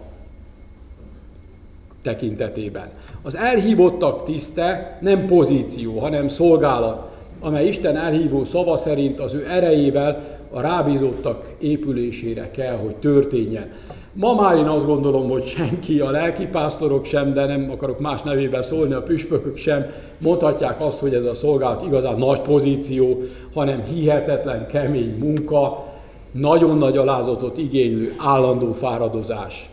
tekintetében. 2.02 2.88
Az 3.22 3.36
elhívottak 3.36 4.24
tiszte 4.24 4.98
nem 5.00 5.26
pozíció, 5.26 5.98
hanem 5.98 6.28
szolgálat, 6.28 7.10
amely 7.40 7.66
Isten 7.66 7.96
elhívó 7.96 8.44
szava 8.44 8.76
szerint 8.76 9.20
az 9.20 9.34
ő 9.34 9.46
erejével 9.50 10.35
a 10.56 10.60
rábízottak 10.60 11.52
épülésére 11.58 12.50
kell, 12.50 12.76
hogy 12.76 12.96
történjen. 12.96 13.70
Ma 14.12 14.34
már 14.34 14.56
én 14.56 14.66
azt 14.66 14.86
gondolom, 14.86 15.28
hogy 15.28 15.44
senki, 15.44 16.00
a 16.00 16.10
lelkipásztorok 16.10 17.04
sem, 17.04 17.32
de 17.32 17.46
nem 17.46 17.70
akarok 17.70 18.00
más 18.00 18.22
nevével 18.22 18.62
szólni, 18.62 18.92
a 18.92 19.02
püspökök 19.02 19.56
sem 19.56 19.86
mondhatják 20.18 20.80
azt, 20.80 20.98
hogy 20.98 21.14
ez 21.14 21.24
a 21.24 21.34
szolgálat 21.34 21.82
igazán 21.86 22.18
nagy 22.18 22.40
pozíció, 22.40 23.22
hanem 23.54 23.82
hihetetlen 23.82 24.66
kemény 24.66 25.18
munka, 25.18 25.84
nagyon 26.30 26.78
nagy 26.78 26.96
alázatot 26.96 27.58
igénylő 27.58 28.14
állandó 28.18 28.72
fáradozás. 28.72 29.70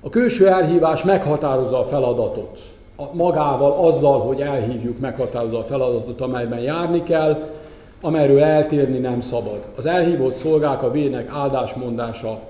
A 0.00 0.08
külső 0.08 0.48
elhívás 0.48 1.02
meghatározza 1.02 1.78
a 1.78 1.84
feladatot. 1.84 2.60
Magával, 3.12 3.86
azzal, 3.86 4.20
hogy 4.20 4.40
elhívjuk, 4.40 4.98
meghatározza 4.98 5.58
a 5.58 5.64
feladatot, 5.64 6.20
amelyben 6.20 6.60
járni 6.60 7.02
kell, 7.02 7.53
amelyről 8.04 8.42
eltérni 8.42 8.98
nem 8.98 9.20
szabad. 9.20 9.64
Az 9.76 9.86
elhívott 9.86 10.36
szolgák 10.36 10.82
a 10.82 10.90
vének 10.90 11.28
áldásmondása 11.30 12.40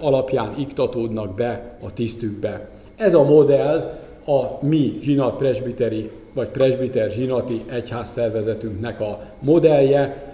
alapján 0.00 0.54
iktatódnak 0.58 1.34
be 1.34 1.76
a 1.84 1.92
tisztükbe. 1.92 2.68
Ez 2.96 3.14
a 3.14 3.24
modell 3.24 3.98
a 4.26 4.66
mi 4.66 4.98
zsinat 5.00 5.36
presbiteri 5.36 6.10
vagy 6.32 6.48
presbiter 6.48 7.10
zsinati 7.10 7.62
egyház 7.70 8.10
szervezetünknek 8.10 9.00
a 9.00 9.20
modellje, 9.40 10.32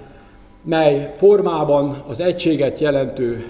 mely 0.62 1.12
formában 1.14 2.02
az 2.08 2.20
egységet 2.20 2.78
jelentő 2.78 3.44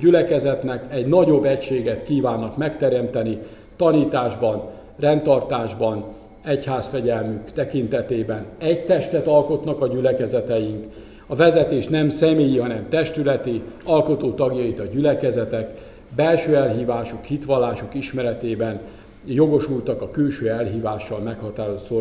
gyülekezetnek 0.00 0.94
egy 0.94 1.06
nagyobb 1.06 1.44
egységet 1.44 2.02
kívánnak 2.02 2.56
megteremteni 2.56 3.38
tanításban, 3.76 4.62
rendtartásban, 4.98 6.04
egyházfegyelmük 6.48 7.52
tekintetében 7.52 8.44
egy 8.58 8.84
testet 8.84 9.26
alkotnak 9.26 9.80
a 9.80 9.88
gyülekezeteink, 9.88 10.84
a 11.26 11.34
vezetés 11.34 11.86
nem 11.86 12.08
személyi, 12.08 12.58
hanem 12.58 12.86
testületi, 12.88 13.62
alkotó 13.84 14.32
tagjait 14.32 14.80
a 14.80 14.84
gyülekezetek, 14.84 15.78
belső 16.16 16.56
elhívásuk, 16.56 17.24
hitvallásuk 17.24 17.94
ismeretében 17.94 18.80
jogosultak 19.26 20.02
a 20.02 20.10
külső 20.10 20.48
elhívással 20.48 21.18
meghatározott 21.18 21.92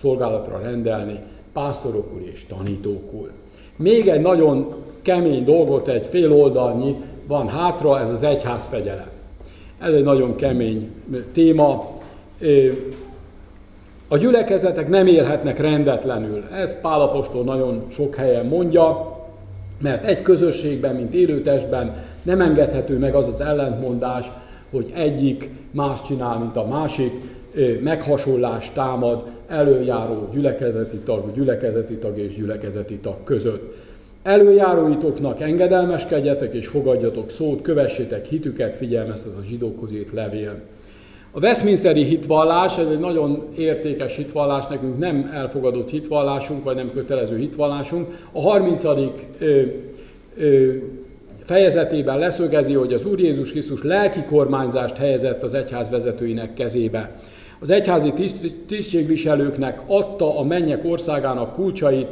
szolgálatra 0.00 0.60
rendelni 0.62 1.18
pásztorokul 1.52 2.20
és 2.32 2.46
tanítókul. 2.46 3.30
Még 3.76 4.08
egy 4.08 4.20
nagyon 4.20 4.74
kemény 5.02 5.44
dolgot, 5.44 5.88
egy 5.88 6.06
fél 6.06 6.32
oldalnyi 6.32 6.96
van 7.26 7.48
hátra, 7.48 8.00
ez 8.00 8.10
az 8.10 8.22
egyház 8.22 8.64
fegyelem. 8.64 9.10
Ez 9.78 9.92
egy 9.92 10.04
nagyon 10.04 10.36
kemény 10.36 10.90
téma. 11.32 11.94
A 14.08 14.16
gyülekezetek 14.16 14.88
nem 14.88 15.06
élhetnek 15.06 15.58
rendetlenül. 15.58 16.42
Ezt 16.52 16.80
Pálapostól 16.80 17.44
nagyon 17.44 17.86
sok 17.90 18.14
helyen 18.14 18.46
mondja, 18.46 19.16
mert 19.82 20.04
egy 20.04 20.22
közösségben, 20.22 20.94
mint 20.94 21.14
élőtestben 21.14 21.94
nem 22.22 22.40
engedhető 22.40 22.98
meg 22.98 23.14
az 23.14 23.26
az 23.26 23.40
ellentmondás, 23.40 24.30
hogy 24.70 24.92
egyik 24.94 25.50
más 25.70 26.02
csinál, 26.02 26.38
mint 26.38 26.56
a 26.56 26.66
másik, 26.66 27.12
meghasonlás 27.80 28.72
támad 28.72 29.24
előjáró 29.48 30.28
gyülekezeti 30.32 30.96
tag, 30.96 31.34
gyülekezeti 31.34 31.94
tag 31.94 32.18
és 32.18 32.34
gyülekezeti 32.34 32.98
tag 32.98 33.24
között. 33.24 33.74
Előjáróitoknak 34.22 35.40
engedelmeskedjetek 35.40 36.54
és 36.54 36.66
fogadjatok 36.66 37.30
szót, 37.30 37.62
kövessétek 37.62 38.26
hitüket, 38.26 38.74
figyelmeztet 38.74 39.32
a 39.40 39.44
zsidókhoz 39.44 39.92
írt 39.92 40.12
levél. 40.12 40.54
A 41.36 41.38
Westminsteri 41.38 42.04
hitvallás, 42.04 42.78
ez 42.78 42.86
egy 42.86 42.98
nagyon 42.98 43.44
értékes 43.56 44.16
hitvallás, 44.16 44.66
nekünk 44.66 44.98
nem 44.98 45.30
elfogadott 45.34 45.90
hitvallásunk, 45.90 46.64
vagy 46.64 46.74
nem 46.74 46.90
kötelező 46.90 47.36
hitvallásunk. 47.38 48.08
A 48.32 48.40
30. 48.40 48.84
Ö, 48.84 49.62
ö, 50.36 50.72
fejezetében 51.42 52.18
leszögezi, 52.18 52.72
hogy 52.72 52.92
az 52.92 53.04
Úr 53.04 53.20
Jézus 53.20 53.50
Krisztus 53.50 53.82
lelki 53.82 54.22
kormányzást 54.22 54.96
helyezett 54.96 55.42
az 55.42 55.54
egyház 55.54 55.90
vezetőinek 55.90 56.54
kezébe. 56.54 57.10
Az 57.60 57.70
egyházi 57.70 58.12
tisztségviselőknek 58.66 59.80
adta 59.86 60.38
a 60.38 60.42
mennyek 60.42 60.84
országának 60.84 61.52
kulcsait, 61.52 62.08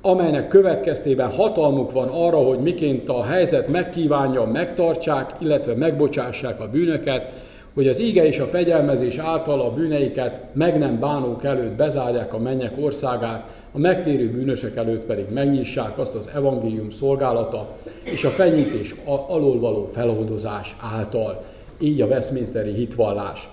amelynek 0.00 0.48
következtében 0.48 1.30
hatalmuk 1.30 1.92
van 1.92 2.08
arra, 2.08 2.36
hogy 2.36 2.58
miként 2.58 3.08
a 3.08 3.24
helyzet 3.24 3.68
megkívánja, 3.68 4.44
megtartsák, 4.44 5.34
illetve 5.38 5.74
megbocsássák 5.74 6.60
a 6.60 6.68
bűnöket, 6.70 7.32
hogy 7.74 7.88
az 7.88 8.00
íge 8.00 8.26
és 8.26 8.38
a 8.38 8.46
fegyelmezés 8.46 9.18
által 9.18 9.60
a 9.60 9.72
bűneiket 9.72 10.40
meg 10.52 10.78
nem 10.78 10.98
bánók 10.98 11.44
előtt 11.44 11.76
bezárják 11.76 12.34
a 12.34 12.38
mennyek 12.38 12.72
országát, 12.80 13.44
a 13.72 13.78
megtérő 13.78 14.30
bűnösek 14.30 14.76
előtt 14.76 15.04
pedig 15.04 15.24
megnyissák 15.32 15.98
azt 15.98 16.14
az 16.14 16.30
evangélium 16.34 16.90
szolgálata 16.90 17.76
és 18.04 18.24
a 18.24 18.28
fenyítés 18.28 18.94
alól 19.04 19.60
való 19.60 19.88
feloldozás 19.92 20.76
által. 20.80 21.44
Így 21.80 22.00
a 22.00 22.06
Westminsteri 22.06 22.72
hitvallás. 22.72 23.48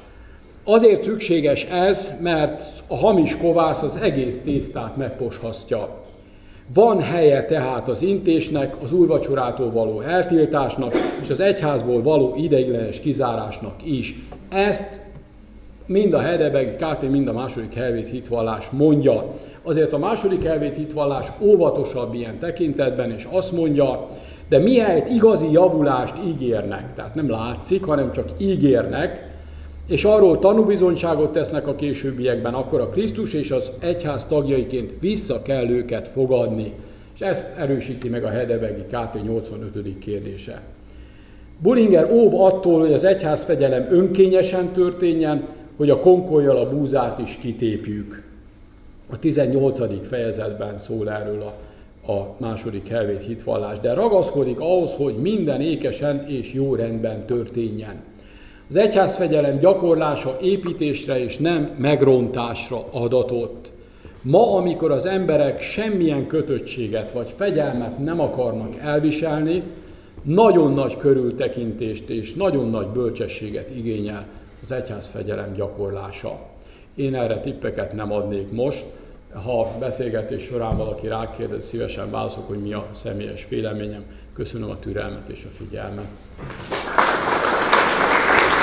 Azért 0.64 1.04
szükséges 1.04 1.66
ez, 1.66 2.14
mert 2.22 2.64
a 2.88 2.98
hamis 2.98 3.38
kovász 3.38 3.82
az 3.82 3.96
egész 3.96 4.42
tésztát 4.44 4.98
megposhasztja. 4.98 6.04
Van 6.74 7.02
helye 7.02 7.46
tehát 7.46 7.88
az 7.88 8.02
intésnek, 8.02 8.76
az 8.84 8.92
úrvacsorától 8.92 9.72
való 9.72 10.02
eltiltásnak 10.02 10.94
és 11.22 11.30
az 11.30 11.40
egyházból 11.40 12.02
való 12.02 12.34
ideiglenes 12.38 13.00
kizárásnak 13.00 13.76
is. 13.84 14.16
Ezt 14.50 15.02
mind 15.86 16.14
a 16.14 16.20
Hedebeg 16.20 16.76
KT, 16.76 17.10
mind 17.10 17.28
a 17.28 17.34
második 17.34 17.74
helvét 17.74 18.10
hitvallás 18.10 18.70
mondja. 18.70 19.34
Azért 19.64 19.94
a 19.94 19.98
második 19.98 20.44
helvét 20.44 20.76
hitvallás 20.76 21.28
óvatosabb 21.40 22.14
ilyen 22.14 22.40
tekintetben, 22.40 23.12
és 23.12 23.28
azt 23.32 23.52
mondja, 23.52 24.08
de 24.50 24.58
mihelyt 24.58 25.10
igazi 25.10 25.52
javulást 25.52 26.16
ígérnek, 26.26 26.94
tehát 26.94 27.16
nem 27.16 27.30
látszik, 27.30 27.84
hanem 27.84 28.12
csak 28.12 28.30
ígérnek, 28.38 29.35
és 29.88 30.04
arról 30.04 30.40
tanúbizonyságot 30.40 31.32
tesznek 31.32 31.68
a 31.68 31.76
későbbiekben, 31.76 32.54
akkor 32.54 32.80
a 32.82 32.90
Krisztus 32.90 33.34
és 33.34 33.52
az 33.52 33.72
egyház 33.80 34.26
tagjaiként 34.26 34.94
vissza 35.00 35.42
kell 35.42 35.70
őket 35.70 36.08
fogadni. 36.08 36.74
És 37.14 37.22
ezt 37.22 37.58
erősíti 37.58 38.10
meg 38.10 38.24
a 38.24 38.30
Hedebegi 38.30 38.82
KT 38.82 39.24
85. 39.24 40.00
kérdése. 40.00 40.62
Bullinger 41.58 42.12
óv 42.12 42.42
attól, 42.42 42.80
hogy 42.80 42.94
az 42.94 43.04
egyház 43.04 43.44
fegyelem 43.44 43.88
önkényesen 43.90 44.68
történjen, 44.68 45.48
hogy 45.78 45.90
a 45.90 46.00
konkolyjal 46.00 46.58
a 46.58 46.70
búzát 46.70 47.20
is 47.20 47.38
kitépjük. 47.42 48.24
A 49.10 49.20
18. 49.20 50.08
fejezetben 50.08 50.78
szól 50.78 51.10
erről 51.10 51.42
a, 51.42 52.12
a 52.12 52.36
második 52.38 52.88
helvét 52.88 53.22
hitvallás, 53.22 53.80
de 53.80 53.94
ragaszkodik 53.94 54.60
ahhoz, 54.60 54.92
hogy 54.92 55.16
minden 55.16 55.62
ékesen 55.62 56.28
és 56.28 56.54
jó 56.54 56.76
rendben 56.76 57.26
történjen. 57.26 58.04
Az 58.70 58.76
egyházfegyelem 58.76 59.58
gyakorlása 59.58 60.38
építésre 60.42 61.24
és 61.24 61.38
nem 61.38 61.70
megrontásra 61.78 62.86
adatott. 62.92 63.72
Ma, 64.22 64.56
amikor 64.56 64.92
az 64.92 65.06
emberek 65.06 65.62
semmilyen 65.62 66.28
kötöttséget 66.28 67.12
vagy 67.12 67.34
fegyelmet 67.36 67.98
nem 67.98 68.20
akarnak 68.20 68.76
elviselni, 68.76 69.64
nagyon 70.24 70.74
nagy 70.74 70.98
körültekintést 70.98 72.10
és 72.10 72.34
nagyon 72.34 72.70
nagy 72.70 72.88
bölcsességet 72.88 73.70
igényel 73.76 74.26
az 74.64 74.72
egyházfegyelem 74.72 75.54
gyakorlása. 75.54 76.40
Én 76.96 77.16
erre 77.16 77.40
tippeket 77.40 77.94
nem 77.94 78.12
adnék 78.12 78.52
most, 78.52 78.86
ha 79.34 79.68
beszélgetés 79.80 80.44
során 80.44 80.78
valaki 80.78 81.08
rákérdez, 81.08 81.66
szívesen 81.66 82.12
válaszolok, 82.12 82.48
hogy 82.48 82.62
mi 82.62 82.74
a 82.74 82.88
személyes 82.92 83.48
véleményem. 83.50 84.04
Köszönöm 84.34 84.70
a 84.70 84.80
türelmet 84.80 85.30
és 85.30 85.46
a 85.46 85.64
figyelmet. 85.64 86.08